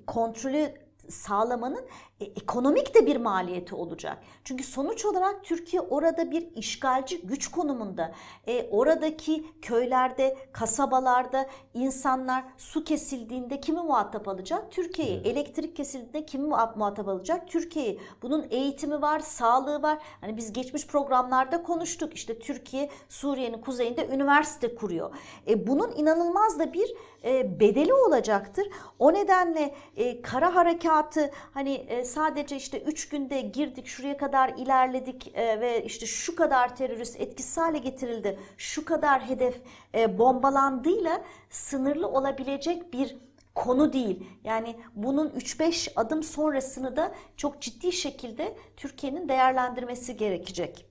kontrolü 0.07 0.73
sağlamanın 1.09 1.87
e, 2.21 2.25
ekonomik 2.25 2.95
de 2.95 3.05
bir 3.05 3.15
maliyeti 3.15 3.75
olacak. 3.75 4.17
Çünkü 4.43 4.63
sonuç 4.63 5.05
olarak 5.05 5.43
Türkiye 5.43 5.81
orada 5.81 6.31
bir 6.31 6.55
işgalci 6.55 7.21
güç 7.21 7.47
konumunda. 7.47 8.11
E, 8.47 8.69
oradaki 8.71 9.45
köylerde, 9.61 10.37
kasabalarda 10.51 11.45
insanlar 11.73 12.43
su 12.57 12.83
kesildiğinde 12.83 13.61
kimi 13.61 13.81
muhatap 13.81 14.27
alacak? 14.27 14.71
Türkiye'yi. 14.71 15.15
Evet. 15.15 15.25
Elektrik 15.27 15.75
kesildiğinde 15.75 16.25
kimi 16.25 16.47
muhatap 16.47 17.07
alacak? 17.07 17.47
Türkiye'yi. 17.47 17.99
Bunun 18.21 18.47
eğitimi 18.49 19.01
var, 19.01 19.19
sağlığı 19.19 19.81
var. 19.81 19.97
Hani 20.21 20.37
biz 20.37 20.53
geçmiş 20.53 20.87
programlarda 20.87 21.63
konuştuk. 21.63 22.13
İşte 22.13 22.39
Türkiye 22.39 22.89
Suriye'nin 23.09 23.61
kuzeyinde 23.61 24.07
üniversite 24.07 24.75
kuruyor. 24.75 25.15
E, 25.47 25.67
bunun 25.67 25.91
inanılmaz 25.91 26.59
da 26.59 26.73
bir 26.73 26.95
e, 27.23 27.59
bedeli 27.59 27.93
olacaktır. 27.93 28.67
O 28.99 29.13
nedenle 29.13 29.75
e, 29.95 30.21
kara 30.21 30.55
harekatı 30.55 31.31
hani 31.53 31.73
e, 31.73 32.05
sadece 32.11 32.55
işte 32.55 32.81
3 32.81 33.09
günde 33.09 33.41
girdik 33.41 33.87
şuraya 33.87 34.17
kadar 34.17 34.49
ilerledik 34.57 35.31
e, 35.35 35.61
ve 35.61 35.83
işte 35.85 36.05
şu 36.05 36.35
kadar 36.35 36.75
terörist 36.75 37.19
etkisiz 37.21 37.57
hale 37.57 37.77
getirildi. 37.77 38.39
Şu 38.57 38.85
kadar 38.85 39.29
hedef 39.29 39.61
e, 39.95 40.17
bombalandığıyla 40.17 41.21
sınırlı 41.49 42.07
olabilecek 42.07 42.93
bir 42.93 43.17
konu 43.55 43.93
değil. 43.93 44.23
Yani 44.43 44.75
bunun 44.95 45.29
3-5 45.29 45.91
adım 45.95 46.23
sonrasını 46.23 46.95
da 46.95 47.11
çok 47.37 47.61
ciddi 47.61 47.91
şekilde 47.91 48.55
Türkiye'nin 48.77 49.29
değerlendirmesi 49.29 50.17
gerekecek. 50.17 50.85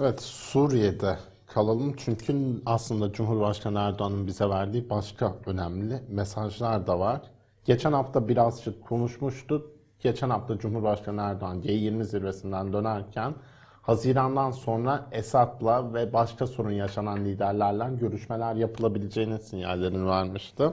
Evet 0.00 0.20
Suriye'de 0.22 1.18
kalalım 1.46 1.94
çünkü 1.96 2.36
aslında 2.66 3.12
Cumhurbaşkanı 3.12 3.78
Erdoğan'ın 3.78 4.26
bize 4.26 4.48
verdiği 4.48 4.90
başka 4.90 5.36
önemli 5.46 6.02
mesajlar 6.08 6.86
da 6.86 6.98
var. 6.98 7.20
Geçen 7.64 7.92
hafta 7.92 8.28
birazcık 8.28 8.84
konuşmuştuk. 8.84 9.79
Geçen 10.00 10.30
hafta 10.30 10.58
Cumhurbaşkanı 10.58 11.20
Erdoğan 11.20 11.60
G20 11.62 12.04
zirvesinden 12.04 12.72
dönerken 12.72 13.34
Haziran'dan 13.82 14.50
sonra 14.50 15.06
Esad'la 15.12 15.94
ve 15.94 16.12
başka 16.12 16.46
sorun 16.46 16.70
yaşanan 16.70 17.24
liderlerle 17.24 17.96
görüşmeler 17.96 18.54
yapılabileceğinin 18.54 19.36
sinyallerini 19.36 20.06
vermişti. 20.06 20.64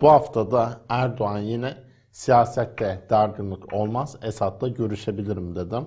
Bu 0.00 0.10
hafta 0.10 0.50
da 0.50 0.80
Erdoğan 0.88 1.38
yine 1.38 1.74
siyasette 2.12 3.06
dargınlık 3.10 3.72
olmaz, 3.72 4.16
Esad'la 4.22 4.68
görüşebilirim 4.68 5.56
dedim. 5.56 5.86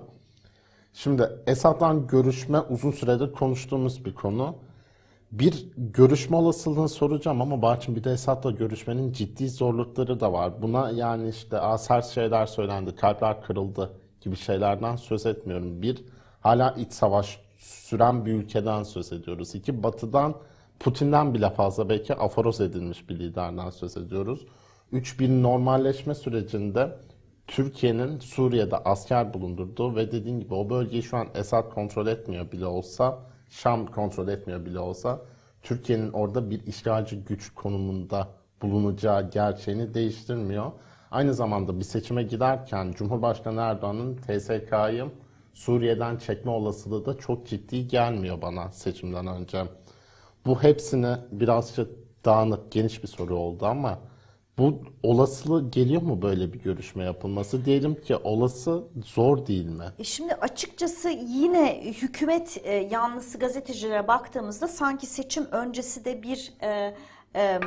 Şimdi 0.92 1.30
Esad'dan 1.46 2.06
görüşme 2.06 2.60
uzun 2.60 2.90
süredir 2.90 3.32
konuştuğumuz 3.32 4.04
bir 4.04 4.14
konu. 4.14 4.54
Bir 5.32 5.68
görüşme 5.76 6.36
olasılığını 6.36 6.88
soracağım 6.88 7.42
ama 7.42 7.62
Barçın 7.62 7.96
bir 7.96 8.04
de 8.04 8.12
Esad'la 8.12 8.50
görüşmenin 8.50 9.12
ciddi 9.12 9.48
zorlukları 9.48 10.20
da 10.20 10.32
var. 10.32 10.62
Buna 10.62 10.90
yani 10.90 11.28
işte 11.28 11.60
sert 11.78 12.06
şeyler 12.06 12.46
söylendi, 12.46 12.96
kalpler 12.96 13.42
kırıldı 13.42 13.92
gibi 14.20 14.36
şeylerden 14.36 14.96
söz 14.96 15.26
etmiyorum. 15.26 15.82
Bir, 15.82 16.04
hala 16.40 16.70
iç 16.70 16.92
savaş 16.92 17.40
süren 17.58 18.26
bir 18.26 18.32
ülkeden 18.32 18.82
söz 18.82 19.12
ediyoruz. 19.12 19.54
İki, 19.54 19.82
batıdan 19.82 20.34
Putin'den 20.80 21.34
bile 21.34 21.50
fazla 21.50 21.88
belki 21.88 22.14
aforoz 22.14 22.60
edilmiş 22.60 23.08
bir 23.08 23.18
liderden 23.18 23.70
söz 23.70 23.96
ediyoruz. 23.96 24.46
Üç, 24.92 25.20
bir 25.20 25.28
normalleşme 25.28 26.14
sürecinde 26.14 26.96
Türkiye'nin 27.46 28.18
Suriye'de 28.18 28.76
asker 28.76 29.34
bulundurduğu 29.34 29.96
ve 29.96 30.12
dediğim 30.12 30.40
gibi 30.40 30.54
o 30.54 30.70
bölgeyi 30.70 31.02
şu 31.02 31.16
an 31.16 31.28
Esad 31.34 31.74
kontrol 31.74 32.06
etmiyor 32.06 32.52
bile 32.52 32.66
olsa, 32.66 33.18
Şam 33.50 33.86
kontrol 33.86 34.28
etmiyor 34.28 34.66
bile 34.66 34.78
olsa 34.78 35.20
Türkiye'nin 35.62 36.12
orada 36.12 36.50
bir 36.50 36.66
işgalci 36.66 37.24
güç 37.24 37.54
konumunda 37.54 38.28
bulunacağı 38.62 39.30
gerçeğini 39.30 39.94
değiştirmiyor. 39.94 40.72
Aynı 41.10 41.34
zamanda 41.34 41.78
bir 41.78 41.84
seçime 41.84 42.22
giderken 42.22 42.92
Cumhurbaşkanı 42.92 43.60
Erdoğan'ın 43.60 44.16
TSK'yı 44.16 45.10
Suriye'den 45.52 46.16
çekme 46.16 46.50
olasılığı 46.50 47.06
da 47.06 47.18
çok 47.18 47.46
ciddi 47.46 47.88
gelmiyor 47.88 48.42
bana 48.42 48.70
seçimden 48.70 49.26
önce. 49.26 49.64
Bu 50.46 50.62
hepsine 50.62 51.18
birazcık 51.32 51.90
dağınık, 52.24 52.72
geniş 52.72 53.02
bir 53.02 53.08
soru 53.08 53.36
oldu 53.36 53.66
ama 53.66 53.98
bu 54.60 54.82
olasılığı 55.02 55.70
geliyor 55.70 56.02
mu 56.02 56.22
böyle 56.22 56.52
bir 56.52 56.58
görüşme 56.58 57.04
yapılması? 57.04 57.64
Diyelim 57.64 58.00
ki 58.00 58.16
olası 58.16 58.84
zor 59.04 59.46
değil 59.46 59.66
mi? 59.66 59.84
E 59.98 60.04
Şimdi 60.04 60.34
açıkçası 60.34 61.08
yine 61.08 61.92
hükümet 62.02 62.60
e, 62.64 62.74
yanlısı 62.74 63.38
gazetecilere 63.38 64.08
baktığımızda 64.08 64.68
sanki 64.68 65.06
seçim 65.06 65.44
öncesi 65.44 66.04
de 66.04 66.22
bir 66.22 66.52
e, 66.62 66.94
e, 67.36 67.60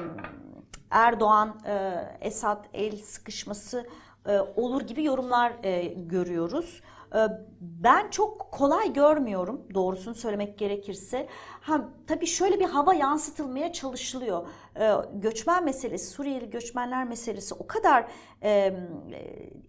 Erdoğan 0.90 1.56
e, 1.66 2.30
el 2.74 2.98
sıkışması 2.98 3.88
e, 4.28 4.40
olur 4.40 4.82
gibi 4.82 5.04
yorumlar 5.04 5.54
e, 5.64 5.84
görüyoruz. 5.86 6.82
E, 7.16 7.20
ben 7.62 8.10
çok 8.10 8.52
kolay 8.52 8.94
görmüyorum 8.94 9.62
doğrusunu 9.74 10.16
söylemek 10.16 10.58
gerekirse. 10.58 11.28
Ha, 11.64 11.90
tabii 12.08 12.28
şöyle 12.28 12.60
bir 12.60 12.66
hava 12.66 12.94
yansıtılmaya 12.94 13.74
çalışılıyor. 13.74 14.48
E, 14.80 14.92
göçmen 15.14 15.64
meselesi, 15.64 16.12
Suriyeli 16.12 16.50
göçmenler 16.50 17.08
meselesi 17.08 17.54
o 17.54 17.68
kadar 17.68 18.06
e, 18.44 18.74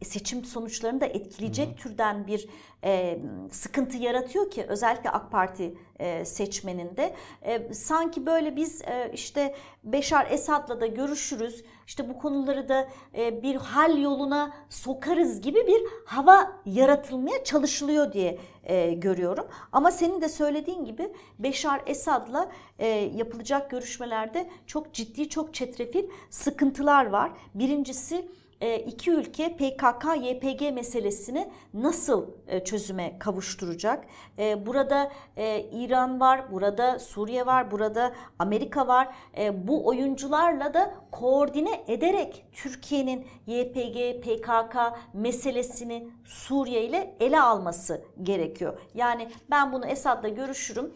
seçim 0.04 0.44
sonuçlarını 0.44 1.00
da 1.00 1.06
etkileyecek 1.06 1.68
Hı. 1.68 1.76
türden 1.76 2.26
bir 2.26 2.48
e, 2.84 3.18
sıkıntı 3.50 3.96
yaratıyor 3.96 4.50
ki 4.50 4.64
özellikle 4.68 5.10
AK 5.10 5.30
Parti 5.30 5.74
e, 5.98 6.24
seçmeninde. 6.24 7.14
E, 7.42 7.74
sanki 7.74 8.26
böyle 8.26 8.56
biz 8.56 8.82
e, 8.82 9.10
işte 9.14 9.54
Beşar 9.84 10.26
Esad'la 10.30 10.80
da 10.80 10.86
görüşürüz, 10.86 11.64
işte 11.86 12.08
bu 12.08 12.18
konuları 12.18 12.68
da 12.68 12.88
e, 13.16 13.42
bir 13.42 13.56
hal 13.56 13.98
yoluna 13.98 14.52
sokarız 14.68 15.40
gibi 15.40 15.66
bir 15.66 15.82
hava 16.06 16.52
yaratılmaya 16.66 17.44
çalışılıyor 17.44 18.12
diye 18.12 18.38
e, 18.64 18.92
görüyorum. 18.92 19.46
Ama 19.72 19.90
senin 19.90 20.20
de 20.20 20.28
söylediğin 20.28 20.84
gibi 20.84 21.12
Beşar 21.38 21.82
Esad'la 21.86 22.50
e, 22.78 22.86
yapılacak 22.88 23.70
görüşmelerde 23.70 24.50
çok 24.66 24.92
ciddi, 24.92 25.28
çok 25.28 25.54
çetrefil 25.54 26.04
sıkıntılar 26.30 27.06
var. 27.06 27.30
Birincisi 27.54 28.28
iki 28.86 29.10
ülke 29.10 29.46
PKK-YPG 29.46 30.72
meselesini 30.72 31.48
nasıl 31.74 32.30
e, 32.46 32.64
çözüme 32.64 33.18
kavuşturacak? 33.18 34.04
E, 34.38 34.66
burada 34.66 35.12
İran 35.72 36.20
var, 36.20 36.52
burada 36.52 36.98
Suriye 36.98 37.46
var, 37.46 37.70
burada 37.70 38.12
Amerika 38.38 38.88
var. 38.88 39.08
Bu 39.52 39.86
oyuncularla 39.86 40.74
da 40.74 40.94
koordine 41.10 41.84
ederek 41.88 42.46
Türkiye'nin 42.52 43.26
YPG, 43.46 44.22
PKK 44.22 44.76
meselesini 45.12 46.08
Suriye 46.24 46.84
ile 46.84 47.16
ele 47.20 47.40
alması 47.40 48.04
gerekiyor. 48.22 48.78
Yani 48.94 49.28
ben 49.50 49.72
bunu 49.72 49.86
Esad'la 49.86 50.28
görüşürüm, 50.28 50.94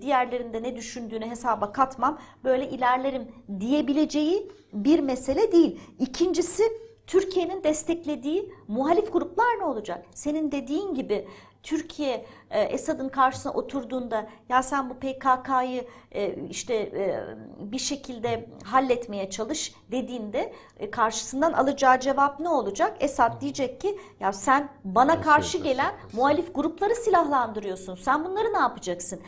diğerlerinde 0.00 0.62
ne 0.62 0.76
düşündüğünü 0.76 1.26
hesaba 1.26 1.72
katmam, 1.72 2.18
böyle 2.44 2.68
ilerlerim 2.68 3.28
diyebileceği 3.60 4.50
bir 4.72 5.00
mesele 5.00 5.52
değil. 5.52 5.80
İkincisi 5.98 6.62
Türkiye'nin 7.06 7.64
desteklediği 7.64 8.54
muhalif 8.68 9.12
gruplar 9.12 9.58
ne 9.58 9.64
olacak? 9.64 10.06
Senin 10.14 10.52
dediğin 10.52 10.94
gibi 10.94 11.28
Türkiye 11.62 12.26
e, 12.50 12.60
Esad'ın 12.60 13.08
karşısına 13.08 13.52
oturduğunda 13.52 14.26
ya 14.48 14.62
sen 14.62 14.90
bu 14.90 14.94
PKK'yı 14.94 15.84
e, 16.12 16.34
işte 16.50 16.74
e, 16.74 17.24
bir 17.58 17.78
şekilde 17.78 18.48
halletmeye 18.64 19.30
çalış 19.30 19.74
dediğinde 19.90 20.54
karşısından 20.90 21.52
alacağı 21.52 22.00
cevap 22.00 22.40
ne 22.40 22.48
olacak? 22.48 22.96
Esad 23.00 23.40
diyecek 23.40 23.80
ki 23.80 23.98
ya 24.20 24.32
sen 24.32 24.68
bana 24.84 25.20
karşı 25.20 25.58
gelen 25.58 25.94
muhalif 26.12 26.54
grupları 26.54 26.94
silahlandırıyorsun. 26.94 27.94
Sen 27.94 28.24
bunları 28.24 28.52
ne 28.52 28.58
yapacaksın? 28.58 29.20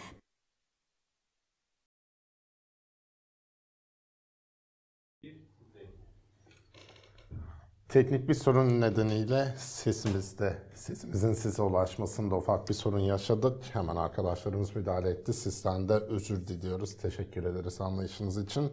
Teknik 7.96 8.28
bir 8.28 8.34
sorun 8.34 8.80
nedeniyle 8.80 9.54
sesimizde, 9.56 10.58
sesimizin 10.74 11.32
size 11.32 11.62
ulaşmasında 11.62 12.36
ufak 12.36 12.68
bir 12.68 12.74
sorun 12.74 12.98
yaşadık. 12.98 13.56
Hemen 13.72 13.96
arkadaşlarımız 13.96 14.76
müdahale 14.76 15.10
etti. 15.10 15.32
Sizden 15.32 15.88
de 15.88 15.92
özür 15.92 16.46
diliyoruz. 16.46 16.96
Teşekkür 16.96 17.44
ederiz 17.44 17.80
anlayışınız 17.80 18.44
için. 18.44 18.72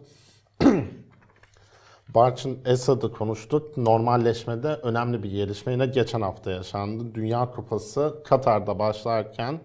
Barçın 2.14 2.58
Esad'ı 2.64 3.12
konuştuk. 3.12 3.76
Normalleşmede 3.76 4.68
önemli 4.68 5.22
bir 5.22 5.30
gelişme 5.30 5.72
yine 5.72 5.86
geçen 5.86 6.20
hafta 6.20 6.50
yaşandı. 6.50 7.14
Dünya 7.14 7.50
Kupası 7.50 8.22
Katar'da 8.24 8.78
başlarken 8.78 9.60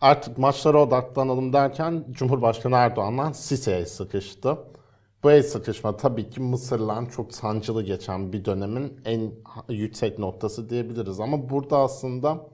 artık 0.00 0.38
maçlara 0.38 0.82
odaklanalım 0.82 1.52
derken 1.52 2.04
Cumhurbaşkanı 2.10 2.76
Erdoğan'la 2.76 3.34
Sise'ye 3.34 3.86
sıkıştı. 3.86 4.58
Bu 5.22 5.30
el 5.30 5.42
sıkışma 5.42 5.96
tabii 5.96 6.30
ki 6.30 6.40
Mısır'la 6.40 7.08
çok 7.16 7.34
sancılı 7.34 7.82
geçen 7.82 8.32
bir 8.32 8.44
dönemin 8.44 9.00
en 9.04 9.32
yüksek 9.68 10.18
noktası 10.18 10.70
diyebiliriz. 10.70 11.20
Ama 11.20 11.50
burada 11.50 11.78
aslında 11.78 12.46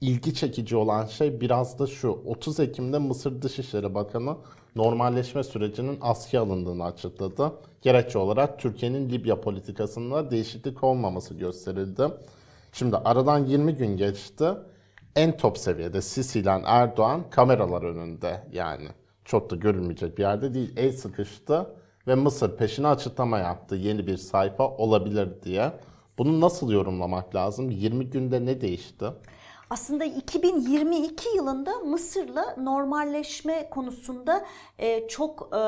ilgi 0.00 0.34
çekici 0.34 0.76
olan 0.76 1.06
şey 1.06 1.40
biraz 1.40 1.78
da 1.78 1.86
şu. 1.86 2.10
30 2.10 2.60
Ekim'de 2.60 2.98
Mısır 2.98 3.42
Dışişleri 3.42 3.94
Bakanı 3.94 4.36
normalleşme 4.76 5.44
sürecinin 5.44 5.98
askıya 6.00 6.42
alındığını 6.42 6.84
açıkladı. 6.84 7.52
Gerekçe 7.82 8.18
olarak 8.18 8.58
Türkiye'nin 8.58 9.10
Libya 9.10 9.40
politikasında 9.40 10.30
değişiklik 10.30 10.84
olmaması 10.84 11.34
gösterildi. 11.34 12.08
Şimdi 12.72 12.96
aradan 12.96 13.46
20 13.46 13.74
gün 13.74 13.96
geçti. 13.96 14.48
En 15.16 15.36
top 15.36 15.58
seviyede 15.58 16.02
Sisi 16.02 16.40
ile 16.40 16.62
Erdoğan 16.64 17.30
kameralar 17.30 17.82
önünde 17.82 18.42
yani 18.52 18.88
çok 19.24 19.50
da 19.50 19.56
görülmeyecek 19.56 20.18
bir 20.18 20.22
yerde 20.22 20.54
değil. 20.54 20.72
El 20.76 20.92
sıkıştı 20.92 21.66
ve 22.06 22.14
Mısır 22.14 22.56
peşine 22.56 22.86
açıklama 22.86 23.38
yaptı 23.38 23.76
yeni 23.76 24.06
bir 24.06 24.16
sayfa 24.16 24.68
olabilir 24.68 25.28
diye. 25.42 25.72
Bunu 26.18 26.40
nasıl 26.40 26.72
yorumlamak 26.72 27.34
lazım? 27.34 27.70
20 27.70 28.10
günde 28.10 28.46
ne 28.46 28.60
değişti? 28.60 29.06
Aslında 29.70 30.04
2022 30.04 31.28
yılında 31.36 31.78
Mısır'la 31.78 32.56
normalleşme 32.58 33.70
konusunda 33.70 34.46
e, 34.78 35.08
çok 35.08 35.48
e, 35.52 35.58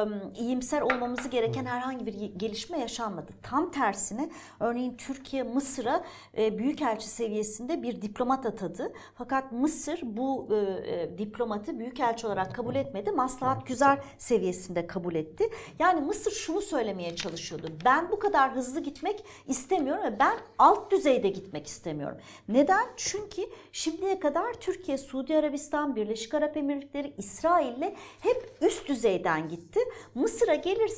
iyimser 0.40 0.80
olmamızı 0.80 1.28
gereken 1.28 1.64
herhangi 1.64 2.06
bir 2.06 2.12
gelişme 2.14 2.78
yaşanmadı. 2.78 3.32
Tam 3.42 3.70
tersine 3.70 4.30
örneğin 4.60 4.96
Türkiye 4.96 5.42
Mısır'a 5.42 6.04
e, 6.38 6.58
büyükelçi 6.58 7.08
seviyesinde 7.08 7.82
bir 7.82 8.02
diplomat 8.02 8.46
atadı. 8.46 8.92
Fakat 9.14 9.52
Mısır 9.52 10.00
bu 10.02 10.48
e, 10.50 10.56
e, 10.56 11.18
diplomatı 11.18 11.78
büyükelçi 11.78 12.26
olarak 12.26 12.54
kabul 12.54 12.74
etmedi. 12.74 13.10
Maslahat 13.10 13.66
güzel 13.66 13.98
seviyesinde 14.18 14.86
kabul 14.86 15.14
etti. 15.14 15.44
Yani 15.78 16.00
Mısır 16.00 16.30
şunu 16.30 16.60
söylemeye 16.60 17.16
çalışıyordu. 17.16 17.68
Ben 17.84 18.10
bu 18.10 18.18
kadar 18.18 18.54
hızlı 18.54 18.80
gitmek 18.80 19.24
istemiyorum 19.48 20.04
ve 20.04 20.18
ben 20.18 20.38
alt 20.58 20.90
düzeyde 20.90 21.28
gitmek 21.28 21.66
istemiyorum. 21.66 22.18
Neden? 22.48 22.86
Çünkü 22.96 23.42
şimdiye 23.90 24.20
kadar 24.20 24.52
Türkiye, 24.52 24.98
Suudi 24.98 25.36
Arabistan, 25.36 25.96
Birleşik 25.96 26.34
Arap 26.34 26.56
Emirlikleri, 26.56 27.14
İsrail'le 27.18 27.94
hep 28.20 28.56
üst 28.60 28.88
düzeyden 28.88 29.48
gitti. 29.48 29.80
Mısır'a 30.14 30.54
gelir 30.54 30.90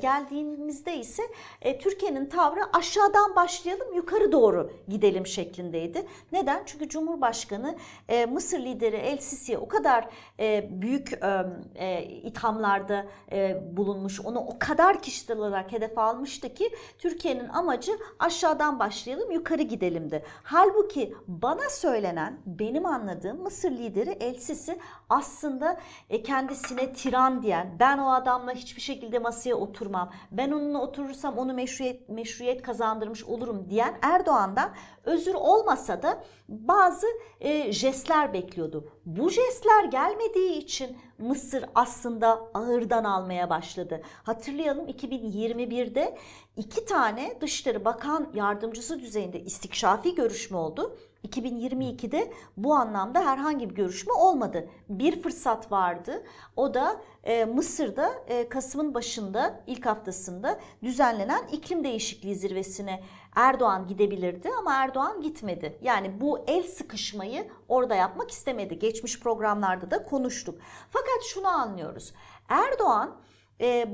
geldiğimizde 0.00 0.96
ise 0.96 1.22
e, 1.62 1.78
Türkiye'nin 1.78 2.26
tavrı 2.26 2.60
aşağıdan 2.72 3.36
başlayalım 3.36 3.94
yukarı 3.94 4.32
doğru 4.32 4.70
gidelim 4.88 5.26
şeklindeydi. 5.26 6.06
Neden? 6.32 6.62
Çünkü 6.66 6.88
Cumhurbaşkanı 6.88 7.76
e, 8.08 8.26
Mısır 8.26 8.58
lideri 8.58 8.96
El 8.96 9.18
Sisi'ye 9.18 9.58
o 9.58 9.68
kadar 9.68 10.08
e, 10.40 10.68
büyük 10.70 11.12
e, 11.12 11.46
e, 11.74 12.02
ithamlarda 12.04 13.06
e, 13.32 13.62
bulunmuş, 13.76 14.20
onu 14.20 14.38
o 14.38 14.58
kadar 14.58 15.02
kişisel 15.02 15.38
olarak 15.38 15.72
hedef 15.72 15.98
almıştı 15.98 16.54
ki 16.54 16.70
Türkiye'nin 16.98 17.48
amacı 17.48 17.92
aşağıdan 18.18 18.78
başlayalım 18.78 19.30
yukarı 19.30 19.62
gidelimdi. 19.62 20.22
Halbuki 20.42 21.14
bana 21.28 21.70
söylenen, 21.70 22.35
benim 22.46 22.86
anladığım 22.86 23.42
Mısır 23.42 23.70
lideri 23.70 24.10
El 24.10 24.34
Sisi 24.34 24.78
aslında 25.08 25.80
e, 26.10 26.22
kendisine 26.22 26.92
tiran 26.92 27.42
diyen, 27.42 27.76
ben 27.80 27.98
o 27.98 28.12
adamla 28.12 28.52
hiçbir 28.52 28.82
şekilde 28.82 29.18
masaya 29.18 29.54
oturmam, 29.54 30.10
ben 30.32 30.50
onunla 30.50 30.82
oturursam 30.82 31.38
onu 31.38 31.54
meşruiyet, 31.54 32.08
meşruiyet 32.08 32.62
kazandırmış 32.62 33.24
olurum 33.24 33.70
diyen 33.70 33.98
Erdoğan'dan 34.02 34.70
özür 35.04 35.34
olmasa 35.34 36.02
da 36.02 36.24
bazı 36.48 37.06
e, 37.40 37.72
jestler 37.72 38.32
bekliyordu. 38.32 38.92
Bu 39.06 39.30
jestler 39.30 39.84
gelmediği 39.84 40.58
için 40.58 40.96
Mısır 41.18 41.64
aslında 41.74 42.28
ağırdan 42.54 43.04
almaya 43.04 43.50
başladı. 43.50 44.02
Hatırlayalım 44.22 44.88
2021'de 44.88 46.18
iki 46.56 46.84
tane 46.84 47.40
Dışişleri 47.40 47.84
Bakan 47.84 48.28
Yardımcısı 48.34 49.00
düzeyinde 49.00 49.40
istikşafi 49.40 50.14
görüşme 50.14 50.56
oldu. 50.56 50.96
2022'de 51.26 52.32
bu 52.56 52.74
anlamda 52.74 53.20
herhangi 53.20 53.70
bir 53.70 53.74
görüşme 53.74 54.12
olmadı. 54.12 54.68
Bir 54.88 55.22
fırsat 55.22 55.72
vardı. 55.72 56.22
O 56.56 56.74
da 56.74 57.00
e, 57.24 57.44
Mısır'da 57.44 58.12
e, 58.26 58.48
Kasım'ın 58.48 58.94
başında 58.94 59.60
ilk 59.66 59.86
haftasında 59.86 60.60
düzenlenen 60.82 61.48
iklim 61.52 61.84
değişikliği 61.84 62.34
zirvesine 62.34 63.02
Erdoğan 63.36 63.86
gidebilirdi 63.86 64.50
ama 64.58 64.74
Erdoğan 64.74 65.22
gitmedi. 65.22 65.78
Yani 65.82 66.20
bu 66.20 66.38
el 66.46 66.62
sıkışmayı 66.62 67.48
orada 67.68 67.94
yapmak 67.94 68.30
istemedi. 68.30 68.78
Geçmiş 68.78 69.20
programlarda 69.20 69.90
da 69.90 70.04
konuştuk. 70.04 70.60
Fakat 70.90 71.24
şunu 71.24 71.48
anlıyoruz. 71.48 72.12
Erdoğan 72.48 73.16
e, 73.60 73.88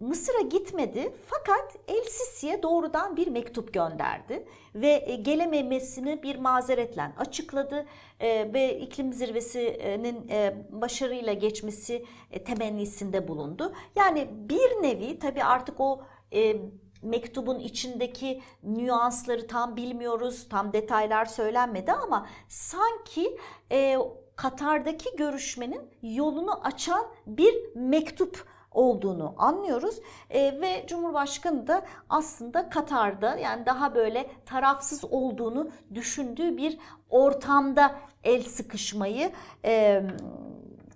Mısır'a 0.00 0.40
gitmedi 0.40 1.12
fakat 1.26 1.76
El 1.88 2.04
Sisi'ye 2.04 2.62
doğrudan 2.62 3.16
bir 3.16 3.26
mektup 3.26 3.74
gönderdi 3.74 4.46
ve 4.74 5.04
e, 5.06 5.16
gelememesini 5.16 6.22
bir 6.22 6.36
mazeretle 6.36 7.12
açıkladı 7.18 7.86
e, 8.20 8.54
ve 8.54 8.78
iklim 8.78 9.12
zirvesinin 9.12 10.28
e, 10.28 10.66
başarıyla 10.70 11.32
geçmesi 11.32 12.04
e, 12.30 12.44
temennisinde 12.44 13.28
bulundu. 13.28 13.72
Yani 13.96 14.28
bir 14.32 14.82
nevi 14.82 15.18
tabii 15.18 15.44
artık 15.44 15.80
o 15.80 16.02
e, 16.32 16.56
mektubun 17.02 17.58
içindeki 17.58 18.42
nüansları 18.62 19.46
tam 19.46 19.76
bilmiyoruz, 19.76 20.48
tam 20.48 20.72
detaylar 20.72 21.24
söylenmedi 21.24 21.92
ama 21.92 22.26
sanki 22.48 23.38
e, 23.72 23.98
Katar'daki 24.36 25.16
görüşmenin 25.16 25.82
yolunu 26.02 26.64
açan 26.64 27.06
bir 27.26 27.54
mektup 27.74 28.53
olduğunu 28.74 29.34
anlıyoruz 29.38 30.00
e, 30.30 30.60
ve 30.60 30.84
Cumhurbaşkanı 30.86 31.66
da 31.66 31.82
aslında 32.08 32.68
Katar'da 32.68 33.36
yani 33.36 33.66
daha 33.66 33.94
böyle 33.94 34.30
tarafsız 34.46 35.04
olduğunu 35.04 35.70
düşündüğü 35.94 36.56
bir 36.56 36.78
ortamda 37.10 37.94
el 38.24 38.42
sıkışmayı 38.42 39.32
e, 39.64 40.02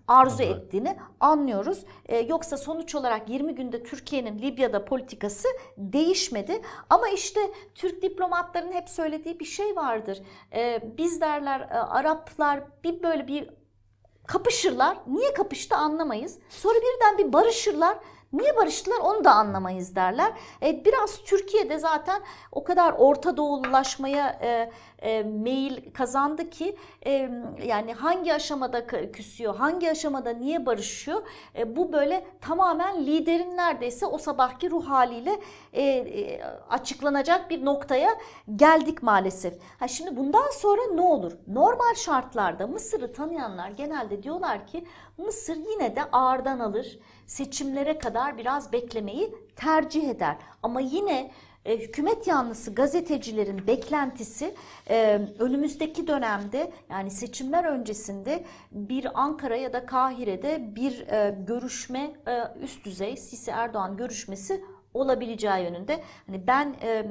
arzu 0.08 0.42
Evet. 0.42 0.56
ettiğini 0.56 0.96
anlıyoruz. 1.20 1.84
E, 2.06 2.18
yoksa 2.18 2.56
sonuç 2.56 2.94
olarak 2.94 3.28
20 3.28 3.54
günde 3.54 3.82
Türkiye'nin 3.82 4.38
Libya'da 4.38 4.84
politikası 4.84 5.48
değişmedi. 5.76 6.62
Ama 6.90 7.08
işte 7.08 7.40
Türk 7.74 8.02
diplomatların 8.02 8.72
hep 8.72 8.88
söylediği 8.88 9.40
bir 9.40 9.44
şey 9.44 9.76
vardır. 9.76 10.22
E, 10.52 10.80
biz 10.98 11.20
derler 11.20 11.60
e, 11.60 11.64
Araplar 11.74 12.60
bir 12.84 13.02
böyle 13.02 13.28
bir 13.28 13.50
kapışırlar. 14.28 14.96
Niye 15.06 15.34
kapıştı 15.34 15.76
anlamayız. 15.76 16.38
Sonra 16.50 16.78
birden 16.78 17.18
bir 17.18 17.32
barışırlar. 17.32 17.98
Niye 18.32 18.56
barıştılar 18.56 18.98
onu 18.98 19.24
da 19.24 19.32
anlamayız 19.32 19.96
derler. 19.96 20.32
E, 20.62 20.84
biraz 20.84 21.22
Türkiye'de 21.22 21.78
zaten 21.78 22.22
o 22.52 22.64
kadar 22.64 22.92
Orta 22.92 23.36
Doğululaşmaya 23.36 24.38
e, 24.42 24.70
e, 24.98 25.22
meyil 25.22 25.92
kazandı 25.92 26.50
ki 26.50 26.76
e, 27.06 27.30
yani 27.64 27.94
hangi 27.94 28.34
aşamada 28.34 28.86
küsüyor, 29.12 29.56
hangi 29.56 29.90
aşamada 29.90 30.30
niye 30.30 30.66
barışıyor 30.66 31.22
e, 31.58 31.76
bu 31.76 31.92
böyle 31.92 32.26
tamamen 32.40 33.06
liderin 33.06 33.56
neredeyse 33.56 34.06
o 34.06 34.18
sabahki 34.18 34.70
ruh 34.70 34.88
haliyle 34.88 35.40
e, 35.72 35.82
e, 35.82 36.42
açıklanacak 36.70 37.50
bir 37.50 37.64
noktaya 37.64 38.10
geldik 38.56 39.02
maalesef. 39.02 39.54
Ha 39.78 39.88
şimdi 39.88 40.16
bundan 40.16 40.50
sonra 40.50 40.82
ne 40.94 41.00
olur? 41.00 41.32
Normal 41.46 41.94
şartlarda 41.94 42.66
Mısır'ı 42.66 43.12
tanıyanlar 43.12 43.70
genelde 43.70 44.22
diyorlar 44.22 44.66
ki 44.66 44.86
Mısır 45.18 45.56
yine 45.56 45.96
de 45.96 46.04
ağırdan 46.04 46.58
alır. 46.58 46.98
Seçimlere 47.28 47.98
kadar 47.98 48.38
biraz 48.38 48.72
beklemeyi 48.72 49.34
tercih 49.56 50.08
eder. 50.08 50.36
Ama 50.62 50.80
yine 50.80 51.30
e, 51.64 51.78
hükümet 51.78 52.26
yanlısı 52.26 52.74
gazetecilerin 52.74 53.66
beklentisi 53.66 54.54
e, 54.90 55.20
önümüzdeki 55.38 56.06
dönemde 56.06 56.72
yani 56.90 57.10
seçimler 57.10 57.64
öncesinde 57.64 58.44
bir 58.72 59.20
Ankara 59.20 59.56
ya 59.56 59.72
da 59.72 59.86
Kahire'de 59.86 60.76
bir 60.76 61.00
e, 61.08 61.38
görüşme 61.46 62.12
e, 62.26 62.42
üst 62.62 62.84
düzey 62.84 63.16
Sisi 63.16 63.50
Erdoğan 63.50 63.96
görüşmesi 63.96 64.64
olabileceği 64.94 65.64
yönünde. 65.64 66.00
Hani 66.26 66.46
ben 66.46 66.76
e, 66.82 67.06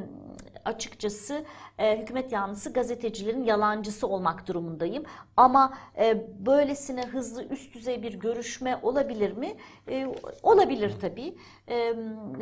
açıkçası 0.67 1.45
e, 1.79 2.01
hükümet 2.01 2.31
yanlısı 2.31 2.73
gazetecilerin 2.73 3.43
yalancısı 3.43 4.07
olmak 4.07 4.47
durumundayım. 4.47 5.03
Ama 5.37 5.77
e, 5.97 6.27
böylesine 6.45 7.03
hızlı 7.05 7.43
üst 7.43 7.75
düzey 7.75 8.03
bir 8.03 8.13
görüşme 8.13 8.79
olabilir 8.81 9.31
mi? 9.31 9.57
E, 9.89 10.07
olabilir 10.43 10.93
tabii. 11.01 11.37
E, 11.69 11.93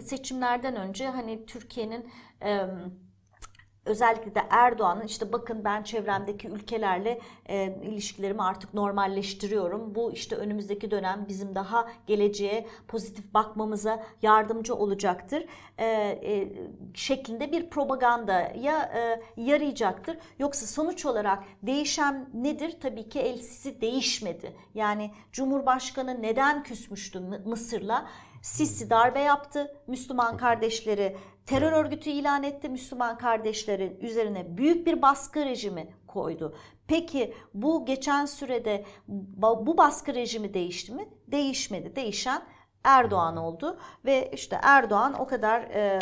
seçimlerden 0.01 0.75
önce 0.75 1.07
hani 1.07 1.45
Türkiye'nin 1.45 2.05
e, 2.43 2.65
özellikle 3.85 4.35
de 4.35 4.41
Erdoğan'ın 4.49 5.03
işte 5.05 5.33
bakın 5.33 5.63
ben 5.63 5.83
çevremdeki 5.83 6.47
ülkelerle 6.47 7.19
e, 7.49 7.75
ilişkilerimi 7.83 8.43
artık 8.43 8.73
normalleştiriyorum. 8.73 9.95
Bu 9.95 10.11
işte 10.11 10.35
önümüzdeki 10.35 10.91
dönem 10.91 11.25
bizim 11.29 11.55
daha 11.55 11.87
geleceğe 12.07 12.67
pozitif 12.87 13.33
bakmamıza 13.33 14.03
yardımcı 14.21 14.75
olacaktır. 14.75 15.45
E, 15.77 15.85
e, 15.85 16.47
şeklinde 16.93 17.51
bir 17.51 17.69
propagandaya 17.69 18.81
e, 18.95 19.21
yarayacaktır. 19.41 20.17
Yoksa 20.39 20.65
sonuç 20.65 21.05
olarak 21.05 21.43
değişen 21.63 22.29
nedir? 22.33 22.77
Tabii 22.81 23.09
ki 23.09 23.19
El 23.19 23.37
Sisi 23.37 23.81
değişmedi. 23.81 24.55
Yani 24.73 25.11
Cumhurbaşkanı 25.31 26.21
neden 26.21 26.63
küsmüştü 26.63 27.19
Mı- 27.19 27.41
Mısır'la? 27.45 28.05
Sisi 28.45 28.89
darbe 28.89 29.19
yaptı. 29.19 29.75
Müslüman 29.87 30.37
kardeşleri 30.37 31.17
terör 31.45 31.71
örgütü 31.71 32.09
ilan 32.09 32.43
etti. 32.43 32.69
Müslüman 32.69 33.17
kardeşlerin 33.17 33.99
üzerine 33.99 34.57
büyük 34.57 34.87
bir 34.87 35.01
baskı 35.01 35.45
rejimi 35.45 35.87
koydu. 36.07 36.55
Peki 36.87 37.33
bu 37.53 37.85
geçen 37.85 38.25
sürede 38.25 38.85
bu 39.37 39.77
baskı 39.77 40.13
rejimi 40.13 40.53
değişti 40.53 40.91
mi? 40.91 41.09
Değişmedi. 41.27 41.95
Değişen 41.95 42.41
Erdoğan 42.83 43.37
oldu 43.37 43.79
ve 44.05 44.31
işte 44.33 44.59
Erdoğan 44.63 45.13
o 45.13 45.27
kadar 45.27 45.61
e, 45.61 45.99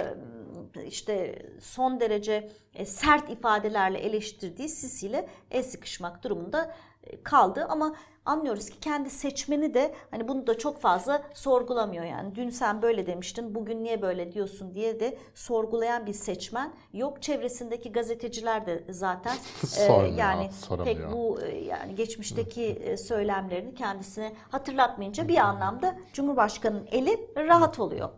işte 0.85 1.45
son 1.61 1.99
derece 1.99 2.49
e, 2.75 2.85
sert 2.85 3.29
ifadelerle 3.29 3.99
eleştirdiği 3.99 4.69
Sisi 4.69 5.07
ile 5.07 5.27
el 5.51 5.63
sıkışmak 5.63 6.23
durumunda 6.23 6.75
kaldı 7.23 7.65
ama 7.69 7.95
anlıyoruz 8.25 8.69
ki 8.69 8.79
kendi 8.79 9.09
seçmeni 9.09 9.73
de 9.73 9.95
hani 10.11 10.27
bunu 10.27 10.47
da 10.47 10.57
çok 10.57 10.81
fazla 10.81 11.23
sorgulamıyor 11.33 12.05
yani 12.05 12.35
dün 12.35 12.49
sen 12.49 12.81
böyle 12.81 13.07
demiştin 13.07 13.55
bugün 13.55 13.83
niye 13.83 14.01
böyle 14.01 14.31
diyorsun 14.31 14.73
diye 14.73 14.99
de 14.99 15.17
sorgulayan 15.35 16.05
bir 16.05 16.13
seçmen 16.13 16.73
yok 16.93 17.21
çevresindeki 17.21 17.91
gazeteciler 17.91 18.65
de 18.65 18.83
zaten 18.89 19.35
e, 19.79 19.83
yani 20.17 20.51
soramıyor. 20.51 20.97
pek 20.97 21.11
bu 21.11 21.41
e, 21.41 21.57
yani 21.57 21.95
geçmişteki 21.95 22.63
e, 22.63 22.97
söylemlerini 22.97 23.75
kendisine 23.75 24.33
hatırlatmayınca 24.51 25.27
bir 25.27 25.37
anlamda 25.37 25.95
Cumhurbaşkanı'nın 26.13 26.87
eli 26.91 27.29
rahat 27.37 27.79
oluyor. 27.79 28.09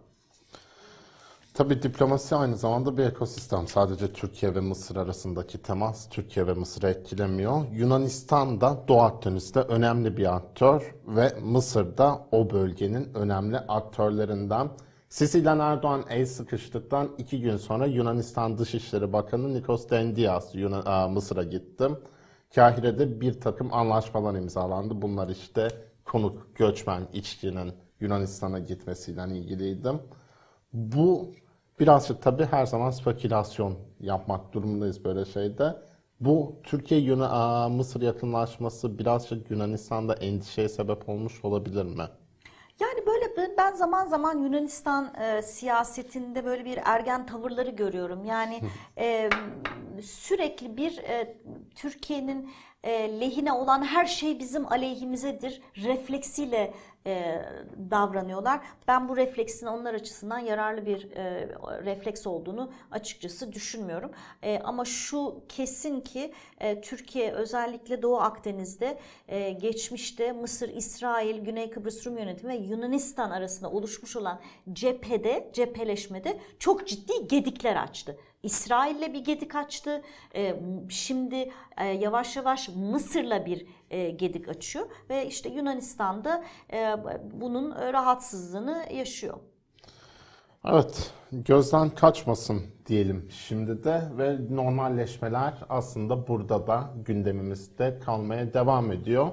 Tabii 1.55 1.83
diplomasi 1.83 2.35
aynı 2.35 2.57
zamanda 2.57 2.97
bir 2.97 3.03
ekosistem. 3.03 3.67
Sadece 3.67 4.13
Türkiye 4.13 4.55
ve 4.55 4.59
Mısır 4.59 4.95
arasındaki 4.95 5.57
temas 5.57 6.09
Türkiye 6.09 6.47
ve 6.47 6.53
Mısır'ı 6.53 6.87
etkilemiyor. 6.87 7.65
Yunanistan 7.71 8.61
da 8.61 8.83
Doğu 8.87 9.01
Akdeniz'de 9.01 9.59
önemli 9.59 10.17
bir 10.17 10.35
aktör 10.35 10.95
ve 11.07 11.33
Mısır 11.41 11.97
da 11.97 12.27
o 12.31 12.49
bölgenin 12.49 13.13
önemli 13.13 13.57
aktörlerinden. 13.57 14.69
Sisi 15.09 15.39
ile 15.39 15.49
Erdoğan 15.49 16.03
el 16.09 16.25
sıkıştıktan 16.25 17.09
iki 17.17 17.41
gün 17.41 17.57
sonra 17.57 17.85
Yunanistan 17.85 18.57
Dışişleri 18.57 19.13
Bakanı 19.13 19.53
Nikos 19.53 19.89
Dendias 19.89 20.55
e, 20.55 20.67
Mısır'a 21.09 21.43
gitti. 21.43 21.87
Kahire'de 22.55 23.21
bir 23.21 23.41
takım 23.41 23.73
anlaşmalar 23.73 24.35
imzalandı. 24.35 25.01
Bunlar 25.01 25.29
işte 25.29 25.67
konuk 26.05 26.55
göçmen 26.55 27.07
içkinin 27.13 27.73
Yunanistan'a 27.99 28.59
gitmesiyle 28.59 29.37
ilgiliydi. 29.37 29.89
Bu 30.73 31.31
birazcık 31.79 32.21
tabii 32.21 32.45
her 32.45 32.65
zaman 32.65 32.91
spekülasyon 32.91 33.75
yapmak 33.99 34.53
durumundayız 34.53 35.05
böyle 35.05 35.25
şeyde. 35.25 35.75
Bu 36.19 36.55
Türkiye-Mısır 36.63 38.01
yakınlaşması 38.01 38.99
birazcık 38.99 39.51
Yunanistan'da 39.51 40.13
endişeye 40.13 40.69
sebep 40.69 41.09
olmuş 41.09 41.45
olabilir 41.45 41.83
mi? 41.85 42.03
Yani 42.79 43.05
böyle 43.07 43.37
ben- 43.37 43.53
ben 43.57 43.73
zaman 43.73 44.05
zaman 44.05 44.37
Yunanistan 44.43 45.13
e, 45.21 45.41
siyasetinde 45.41 46.45
böyle 46.45 46.65
bir 46.65 46.79
ergen 46.85 47.25
tavırları 47.25 47.69
görüyorum. 47.69 48.25
Yani 48.25 48.61
e, 48.97 49.29
sürekli 50.01 50.77
bir 50.77 50.97
e, 50.97 51.37
Türkiye'nin 51.75 52.49
e, 52.85 53.19
lehine 53.19 53.53
olan 53.53 53.83
her 53.83 54.05
şey 54.05 54.39
bizim 54.39 54.71
aleyhimizedir 54.71 55.61
refleksiyle 55.75 56.73
e, 57.07 57.41
davranıyorlar. 57.91 58.61
Ben 58.87 59.09
bu 59.09 59.17
refleksin 59.17 59.67
onlar 59.67 59.93
açısından 59.93 60.39
yararlı 60.39 60.85
bir 60.85 61.11
e, 61.11 61.47
refleks 61.85 62.27
olduğunu 62.27 62.71
açıkçası 62.91 63.53
düşünmüyorum. 63.53 64.11
E, 64.43 64.59
ama 64.63 64.85
şu 64.85 65.35
kesin 65.49 66.01
ki 66.01 66.33
e, 66.59 66.81
Türkiye 66.81 67.31
özellikle 67.31 68.01
Doğu 68.01 68.17
Akdeniz'de 68.17 68.97
e, 69.27 69.51
geçmişte 69.51 70.31
Mısır, 70.31 70.69
İsrail, 70.69 71.43
Güney 71.43 71.69
Kıbrıs 71.69 72.05
Rum 72.05 72.17
yönetimi 72.17 72.53
ve 72.53 72.55
Yunanistan 72.55 73.31
arasında 73.31 73.71
oluşmuş 73.71 74.15
olan 74.15 74.39
cephede, 74.73 75.49
cepheleşmede 75.53 76.39
çok 76.59 76.87
ciddi 76.87 77.27
gedikler 77.27 77.75
açtı. 77.75 78.17
İsrail'le 78.45 79.13
bir 79.13 79.23
gedik 79.23 79.55
açtı. 79.55 80.01
E, 80.35 80.55
şimdi 80.89 81.51
e, 81.77 81.85
yavaş 81.85 82.35
yavaş 82.35 82.69
Mısır'la 82.69 83.45
bir 83.45 83.65
e, 83.89 84.09
gedik 84.09 84.49
açıyor 84.49 84.85
ve 85.09 85.27
işte 85.27 85.49
Yunanistan'da 85.49 86.43
e, 86.73 86.95
bunun 87.33 87.71
rahatsızlığını 87.71 88.85
yaşıyor. 88.93 89.37
Evet, 90.67 91.11
gözden 91.31 91.89
kaçmasın 91.89 92.61
diyelim 92.85 93.27
şimdi 93.31 93.83
de 93.83 94.03
ve 94.17 94.37
normalleşmeler 94.49 95.53
aslında 95.69 96.27
burada 96.27 96.67
da 96.67 96.89
gündemimizde 97.05 97.99
kalmaya 98.05 98.53
devam 98.53 98.91
ediyor. 98.91 99.31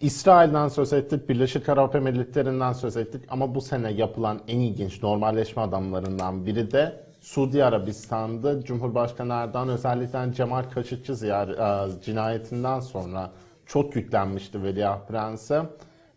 İsrail'den 0.00 0.68
söz 0.68 0.92
ettik, 0.92 1.28
Birleşik 1.28 1.68
Arap 1.68 1.96
Emirlikleri'nden 1.96 2.72
söz 2.72 2.96
ettik 2.96 3.24
ama 3.28 3.54
bu 3.54 3.60
sene 3.60 3.92
yapılan 3.92 4.40
en 4.48 4.60
ilginç 4.60 5.02
normalleşme 5.02 5.62
adamlarından 5.62 6.46
biri 6.46 6.70
de 6.70 7.09
Suudi 7.20 7.64
Arabistan'da 7.64 8.64
Cumhurbaşkanı 8.64 9.32
Erdoğan 9.32 9.68
özellikle 9.68 10.32
Cemal 10.34 10.62
Kaşıkçı 10.62 11.12
e, 11.12 12.02
cinayetinden 12.02 12.80
sonra 12.80 13.30
çok 13.66 13.96
yüklenmişti 13.96 14.62
Veliaht 14.62 15.08
Prens'e. 15.08 15.62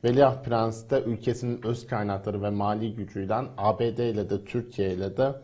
Veliaht 0.03 0.45
Prens 0.45 0.89
de 0.89 1.01
ülkesinin 1.01 1.65
öz 1.65 1.87
kaynakları 1.87 2.41
ve 2.41 2.49
mali 2.49 2.95
gücüyle 2.95 3.35
ABD 3.57 3.97
ile 3.97 4.29
de 4.29 4.45
Türkiye 4.45 4.93
ile 4.93 5.17
de 5.17 5.35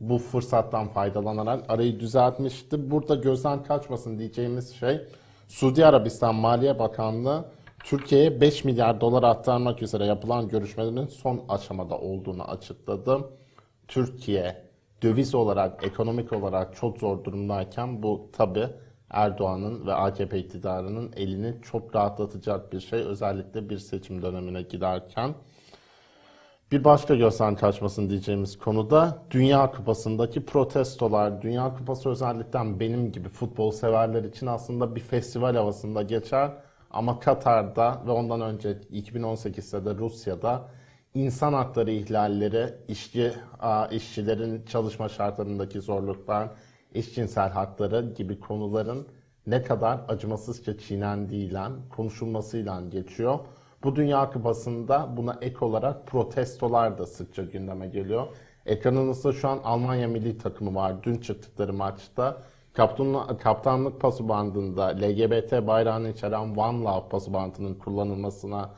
bu 0.00 0.18
fırsattan 0.18 0.88
faydalanarak 0.88 1.64
arayı 1.70 2.00
düzeltmişti. 2.00 2.90
Burada 2.90 3.14
gözden 3.14 3.62
kaçmasın 3.62 4.18
diyeceğimiz 4.18 4.74
şey 4.74 5.00
Suudi 5.48 5.86
Arabistan 5.86 6.34
Maliye 6.34 6.78
Bakanlığı 6.78 7.44
Türkiye'ye 7.84 8.40
5 8.40 8.64
milyar 8.64 9.00
dolar 9.00 9.22
aktarmak 9.22 9.82
üzere 9.82 10.04
yapılan 10.04 10.48
görüşmelerin 10.48 11.06
son 11.06 11.44
aşamada 11.48 11.98
olduğunu 11.98 12.44
açıkladı. 12.44 13.20
Türkiye 13.88 14.69
döviz 15.02 15.34
olarak, 15.34 15.84
ekonomik 15.84 16.32
olarak 16.32 16.76
çok 16.76 16.98
zor 16.98 17.24
durumdayken 17.24 18.02
bu 18.02 18.30
tabi 18.32 18.68
Erdoğan'ın 19.10 19.86
ve 19.86 19.94
AKP 19.94 20.38
iktidarının 20.38 21.12
elini 21.16 21.54
çok 21.62 21.94
rahatlatacak 21.94 22.72
bir 22.72 22.80
şey. 22.80 23.00
Özellikle 23.00 23.70
bir 23.70 23.78
seçim 23.78 24.22
dönemine 24.22 24.62
giderken. 24.62 25.34
Bir 26.72 26.84
başka 26.84 27.14
gözden 27.14 27.56
kaçmasın 27.56 28.10
diyeceğimiz 28.10 28.58
konuda 28.58 29.18
Dünya 29.30 29.70
Kupası'ndaki 29.70 30.44
protestolar. 30.44 31.42
Dünya 31.42 31.74
Kupası 31.74 32.10
özellikle 32.10 32.80
benim 32.80 33.12
gibi 33.12 33.28
futbol 33.28 33.70
severler 33.70 34.24
için 34.24 34.46
aslında 34.46 34.96
bir 34.96 35.00
festival 35.00 35.54
havasında 35.54 36.02
geçer. 36.02 36.50
Ama 36.90 37.20
Katar'da 37.20 38.02
ve 38.06 38.10
ondan 38.10 38.40
önce 38.40 38.72
2018'de 38.92 39.84
de 39.84 39.98
Rusya'da 39.98 40.68
insan 41.14 41.52
hakları 41.52 41.90
ihlalleri, 41.90 42.74
işçi, 42.88 43.32
işçilerin 43.90 44.64
çalışma 44.64 45.08
şartlarındaki 45.08 45.80
zorluklar, 45.80 46.48
eşcinsel 46.94 47.50
hakları 47.50 48.12
gibi 48.14 48.40
konuların 48.40 49.06
ne 49.46 49.62
kadar 49.62 50.00
acımasızca 50.08 50.78
çiğnendiğiyle, 50.78 51.62
konuşulmasıyla 51.90 52.80
geçiyor. 52.80 53.38
Bu 53.84 53.96
Dünya 53.96 54.30
Kupası'nda 54.30 55.16
buna 55.16 55.38
ek 55.40 55.56
olarak 55.60 56.06
protestolar 56.06 56.98
da 56.98 57.06
sıkça 57.06 57.42
gündeme 57.42 57.88
geliyor. 57.88 58.26
Ekranınızda 58.66 59.32
şu 59.32 59.48
an 59.48 59.60
Almanya 59.64 60.08
milli 60.08 60.38
takımı 60.38 60.74
var. 60.74 61.02
Dün 61.02 61.16
çıktıkları 61.16 61.72
maçta 61.72 62.42
kaptanlık, 63.42 64.00
pası 64.00 64.28
bandında 64.28 64.86
LGBT 64.86 65.66
bayrağını 65.66 66.08
içeren 66.08 66.56
One 66.56 66.84
Love 66.84 67.08
pası 67.08 67.32
bandının 67.32 67.74
kullanılmasına 67.74 68.70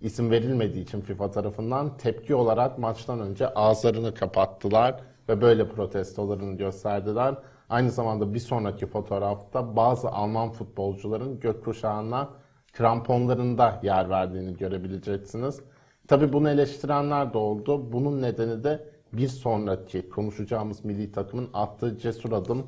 isim 0.00 0.30
verilmediği 0.30 0.84
için 0.84 1.00
FIFA 1.00 1.30
tarafından 1.30 1.96
tepki 1.96 2.34
olarak 2.34 2.78
maçtan 2.78 3.20
önce 3.20 3.48
ağızlarını 3.48 4.14
kapattılar 4.14 5.00
ve 5.28 5.40
böyle 5.40 5.68
protestolarını 5.68 6.56
gösterdiler. 6.56 7.34
Aynı 7.68 7.90
zamanda 7.90 8.34
bir 8.34 8.38
sonraki 8.38 8.86
fotoğrafta 8.86 9.76
bazı 9.76 10.08
Alman 10.08 10.50
futbolcuların 10.50 11.40
gökkuşağına 11.40 12.28
kramponlarında 12.72 13.80
yer 13.82 14.10
verdiğini 14.10 14.56
görebileceksiniz. 14.56 15.60
Tabi 16.08 16.32
bunu 16.32 16.50
eleştirenler 16.50 17.32
de 17.32 17.38
oldu. 17.38 17.92
Bunun 17.92 18.22
nedeni 18.22 18.64
de 18.64 18.88
bir 19.12 19.28
sonraki 19.28 20.08
konuşacağımız 20.08 20.84
milli 20.84 21.12
takımın 21.12 21.48
attığı 21.54 21.98
cesur 21.98 22.32
adım. 22.32 22.66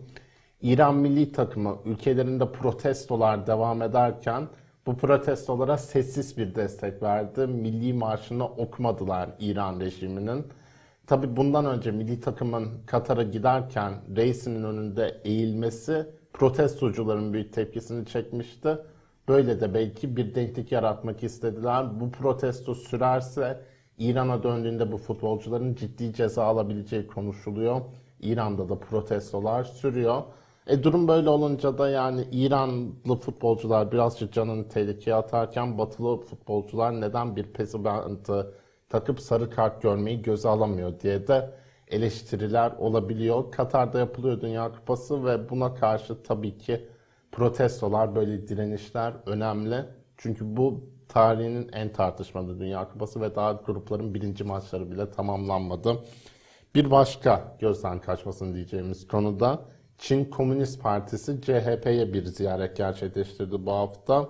İran 0.62 0.94
milli 0.94 1.32
takımı 1.32 1.76
ülkelerinde 1.84 2.52
protestolar 2.52 3.46
devam 3.46 3.82
ederken 3.82 4.48
bu 4.86 4.96
protestolara 4.96 5.78
sessiz 5.78 6.38
bir 6.38 6.54
destek 6.54 7.02
verdi. 7.02 7.46
Milli 7.46 7.92
marşını 7.92 8.44
okumadılar 8.44 9.30
İran 9.40 9.80
rejiminin. 9.80 10.46
Tabi 11.06 11.36
bundan 11.36 11.66
önce 11.66 11.90
milli 11.90 12.20
takımın 12.20 12.68
Katar'a 12.86 13.22
giderken 13.22 13.94
reisinin 14.16 14.64
önünde 14.64 15.20
eğilmesi 15.24 16.06
protestocuların 16.32 17.32
büyük 17.32 17.52
tepkisini 17.52 18.06
çekmişti. 18.06 18.78
Böyle 19.28 19.60
de 19.60 19.74
belki 19.74 20.16
bir 20.16 20.34
denklik 20.34 20.72
yaratmak 20.72 21.22
istediler. 21.22 22.00
Bu 22.00 22.10
protesto 22.10 22.74
sürerse 22.74 23.60
İran'a 23.98 24.42
döndüğünde 24.42 24.92
bu 24.92 24.98
futbolcuların 24.98 25.74
ciddi 25.74 26.14
ceza 26.14 26.44
alabileceği 26.44 27.06
konuşuluyor. 27.06 27.80
İran'da 28.20 28.68
da 28.68 28.78
protestolar 28.78 29.64
sürüyor. 29.64 30.22
E 30.68 30.82
durum 30.82 31.08
böyle 31.08 31.30
olunca 31.30 31.78
da 31.78 31.88
yani 31.88 32.24
İranlı 32.32 33.16
futbolcular 33.20 33.92
birazcık 33.92 34.32
canını 34.32 34.68
tehlikeye 34.68 35.16
atarken 35.16 35.78
batılı 35.78 36.20
futbolcular 36.20 37.00
neden 37.00 37.36
bir 37.36 37.44
pesibantı 37.44 38.54
takıp 38.88 39.20
sarı 39.20 39.50
kart 39.50 39.82
görmeyi 39.82 40.22
göze 40.22 40.48
alamıyor 40.48 41.00
diye 41.00 41.26
de 41.28 41.50
eleştiriler 41.88 42.72
olabiliyor. 42.78 43.52
Katar'da 43.52 43.98
yapılıyor 43.98 44.40
Dünya 44.40 44.72
Kupası 44.72 45.24
ve 45.24 45.50
buna 45.50 45.74
karşı 45.74 46.22
tabii 46.22 46.58
ki 46.58 46.88
protestolar, 47.32 48.14
böyle 48.14 48.48
direnişler 48.48 49.12
önemli. 49.26 49.84
Çünkü 50.16 50.56
bu 50.56 50.80
tarihinin 51.08 51.70
en 51.72 51.92
tartışmalı 51.92 52.60
Dünya 52.60 52.88
Kupası 52.88 53.20
ve 53.20 53.34
daha 53.34 53.52
grupların 53.52 54.14
birinci 54.14 54.44
maçları 54.44 54.90
bile 54.90 55.10
tamamlanmadı. 55.10 55.96
Bir 56.74 56.90
başka 56.90 57.56
gözden 57.60 58.00
kaçmasın 58.00 58.54
diyeceğimiz 58.54 59.08
konuda 59.08 59.60
Çin 59.98 60.24
Komünist 60.24 60.82
Partisi 60.82 61.40
CHP'ye 61.40 62.12
bir 62.12 62.24
ziyaret 62.24 62.76
gerçekleştirdi 62.76 63.66
bu 63.66 63.72
hafta. 63.72 64.28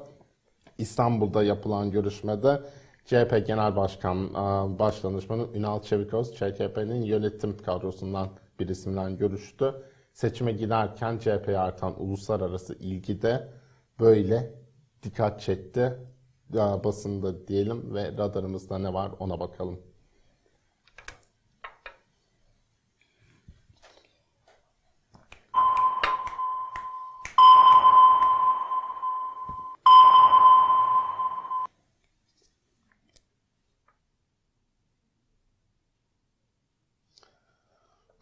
İstanbul'da 0.78 1.42
yapılan 1.42 1.90
görüşmede 1.90 2.62
CHP 3.04 3.46
Genel 3.46 3.76
Başkan 3.76 4.34
Başdanışmanı 4.78 5.46
Ünal 5.54 5.82
Çeviköz, 5.82 6.34
CHP'nin 6.34 7.02
yönetim 7.02 7.56
kadrosundan 7.56 8.28
bir 8.60 8.68
isimle 8.68 9.14
görüştü. 9.14 9.74
Seçime 10.12 10.52
giderken 10.52 11.18
CHP'ye 11.18 11.58
artan 11.58 12.02
uluslararası 12.02 12.74
ilgi 12.74 13.22
de 13.22 13.48
böyle 14.00 14.54
dikkat 15.02 15.40
çekti. 15.40 15.98
Basında 16.84 17.48
diyelim 17.48 17.94
ve 17.94 18.12
radarımızda 18.12 18.78
ne 18.78 18.94
var 18.94 19.10
ona 19.18 19.40
bakalım. 19.40 19.78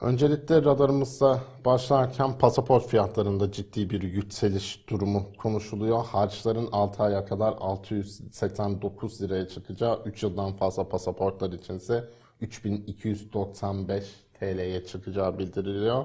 Öncelikle 0.01 0.65
radarımızda 0.65 1.41
başlarken 1.65 2.39
pasaport 2.39 2.87
fiyatlarında 2.87 3.53
ciddi 3.53 3.91
bir 3.91 4.03
yükseliş 4.03 4.89
durumu 4.89 5.27
konuşuluyor. 5.39 6.05
Harçların 6.05 6.69
6 6.73 7.03
aya 7.03 7.25
kadar 7.25 7.55
689 7.61 9.23
liraya 9.23 9.49
çıkacağı, 9.49 10.03
3 10.05 10.23
yıldan 10.23 10.53
fazla 10.53 10.89
pasaportlar 10.89 11.53
içinse 11.53 12.09
3295 12.41 14.05
TL'ye 14.41 14.85
çıkacağı 14.85 15.39
bildiriliyor. 15.39 16.05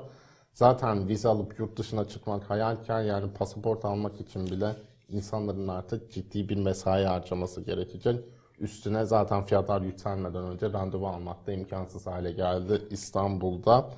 Zaten 0.54 1.08
vize 1.08 1.28
alıp 1.28 1.60
yurt 1.60 1.78
dışına 1.78 2.08
çıkmak 2.08 2.50
hayalken 2.50 3.02
yani 3.02 3.34
pasaport 3.34 3.86
almak 3.86 4.22
için 4.22 4.46
bile 4.46 4.76
insanların 5.10 5.68
artık 5.68 6.12
ciddi 6.12 6.50
bir 6.50 6.58
mesai 6.58 7.06
harcaması 7.06 7.62
gerekecek. 7.62 8.26
Üstüne 8.62 9.06
zaten 9.06 9.46
fiyatlar 9.46 9.82
yükselmeden 9.82 10.44
önce 10.44 10.74
randevu 10.74 11.08
almak 11.08 11.48
da 11.48 11.52
imkansız 11.52 12.08
hale 12.08 12.32
geldi 12.32 12.82
İstanbul'da. 12.90 13.90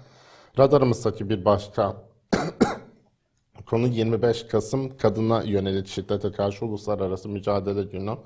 Radarımızdaki 0.60 1.30
bir 1.30 1.46
başka 1.46 1.96
konu 3.66 3.88
25 3.88 4.44
Kasım 4.44 4.98
kadına 4.98 5.44
yönelik 5.44 5.88
şiddete 5.88 6.32
karşı 6.32 6.66
uluslararası 6.66 7.30
mücadele 7.30 7.84
günü. 7.84 8.18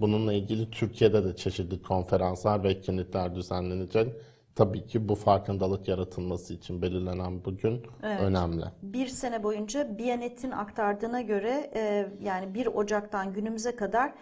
Bununla 0.00 0.32
ilgili 0.32 0.70
Türkiye'de 0.70 1.24
de 1.24 1.36
çeşitli 1.36 1.82
konferanslar 1.82 2.62
ve 2.62 2.70
etkinlikler 2.70 3.34
düzenlenecek. 3.34 4.12
Tabii 4.54 4.86
ki 4.86 5.08
bu 5.08 5.14
farkındalık 5.14 5.88
yaratılması 5.88 6.54
için 6.54 6.82
belirlenen 6.82 7.44
bugün 7.44 7.82
evet. 8.02 8.20
önemli. 8.20 8.64
Bir 8.82 9.06
sene 9.06 9.42
boyunca 9.42 9.98
Biyanet'in 9.98 10.50
aktardığına 10.50 11.20
göre 11.20 11.70
e, 11.74 12.08
yani 12.22 12.54
1 12.54 12.66
Ocak'tan 12.66 13.32
günümüze 13.32 13.76
kadar 13.76 14.12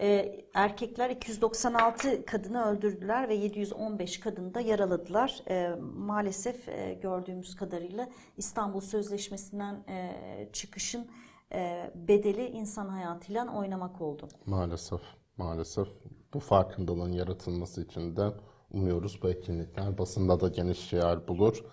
e, 0.00 0.40
erkekler 0.54 1.10
296 1.10 2.24
kadını 2.24 2.64
öldürdüler 2.64 3.28
ve 3.28 3.34
715 3.34 4.20
kadını 4.20 4.54
da 4.54 4.60
yaraladılar. 4.60 5.42
E, 5.48 5.74
maalesef 5.96 6.68
e, 6.68 6.98
gördüğümüz 7.02 7.56
kadarıyla 7.56 8.08
İstanbul 8.36 8.80
Sözleşmesi'nden 8.80 9.74
e, 9.88 10.48
çıkışın 10.52 11.06
e, 11.52 11.90
bedeli 11.94 12.46
insan 12.46 12.88
hayatıyla 12.88 13.56
oynamak 13.56 14.00
oldu. 14.00 14.28
Maalesef, 14.46 15.00
maalesef 15.36 15.88
bu 16.34 16.40
farkındalığın 16.40 17.12
yaratılması 17.12 17.84
için 17.84 18.16
de 18.16 18.30
umuyoruz 18.70 19.22
bu 19.22 19.30
etkinlikler 19.30 19.98
basında 19.98 20.40
da 20.40 20.48
geniş 20.48 20.92
yer 20.92 21.28
bulur. 21.28 21.64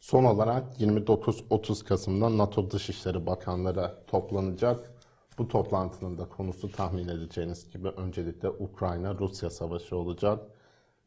Son 0.00 0.24
olarak 0.24 0.80
29-30 0.80 1.84
Kasım'da 1.84 2.38
NATO 2.38 2.70
Dışişleri 2.70 3.26
Bakanları 3.26 3.94
toplanacak. 4.06 4.95
Bu 5.38 5.48
toplantının 5.48 6.18
da 6.18 6.28
konusu 6.28 6.72
tahmin 6.72 7.08
edeceğiniz 7.08 7.70
gibi 7.70 7.88
öncelikle 7.88 8.48
Ukrayna-Rusya 8.48 9.50
savaşı 9.50 9.96
olacak 9.96 10.40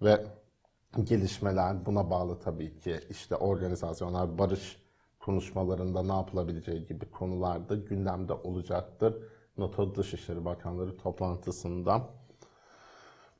ve 0.02 0.26
gelişmeler 1.04 1.86
buna 1.86 2.10
bağlı 2.10 2.40
tabii 2.40 2.80
ki 2.80 3.00
işte 3.10 3.36
organizasyonlar 3.36 4.38
barış 4.38 4.78
konuşmalarında 5.20 6.04
ne 6.04 6.14
yapılabileceği 6.14 6.86
gibi 6.86 7.06
konularda 7.12 7.76
gündemde 7.76 8.34
olacaktır. 8.34 9.16
NATO 9.58 9.96
Dışişleri 9.96 10.46
Bakanları 10.46 10.98
toplantısında. 10.98 12.10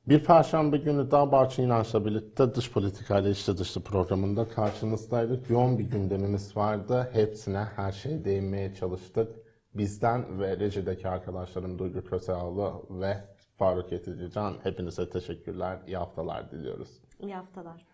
Bir 0.08 0.24
Perşembe 0.24 0.78
günü 0.78 1.12
daha 1.12 1.32
Barçın 1.32 1.64
İnanç'la 1.64 2.06
birlikte 2.06 2.56
dış 2.56 2.72
politikayla 2.72 3.30
içli 3.30 3.58
dışlı 3.58 3.82
programında 3.82 4.50
karşınızdaydık. 4.50 5.50
Yoğun 5.50 5.80
bir 5.80 5.84
gündemimiz 5.84 6.58
vardı. 6.58 7.10
Hepsine 7.14 7.64
her 7.76 7.92
şeye 7.92 8.26
değinmeye 8.26 8.76
çalıştık. 8.76 9.49
Bizden 9.74 10.40
ve 10.40 10.60
rejideki 10.60 11.08
arkadaşlarım 11.08 11.80
Duygu 11.80 12.04
Köseoğlu 12.04 12.86
ve 12.90 13.18
Faruk 13.58 13.92
Yeticican 13.92 14.56
hepinize 14.64 15.10
teşekkürler. 15.10 15.80
İyi 15.88 15.98
haftalar 15.98 16.52
diliyoruz. 16.52 17.02
İyi 17.20 17.36
haftalar. 17.36 17.86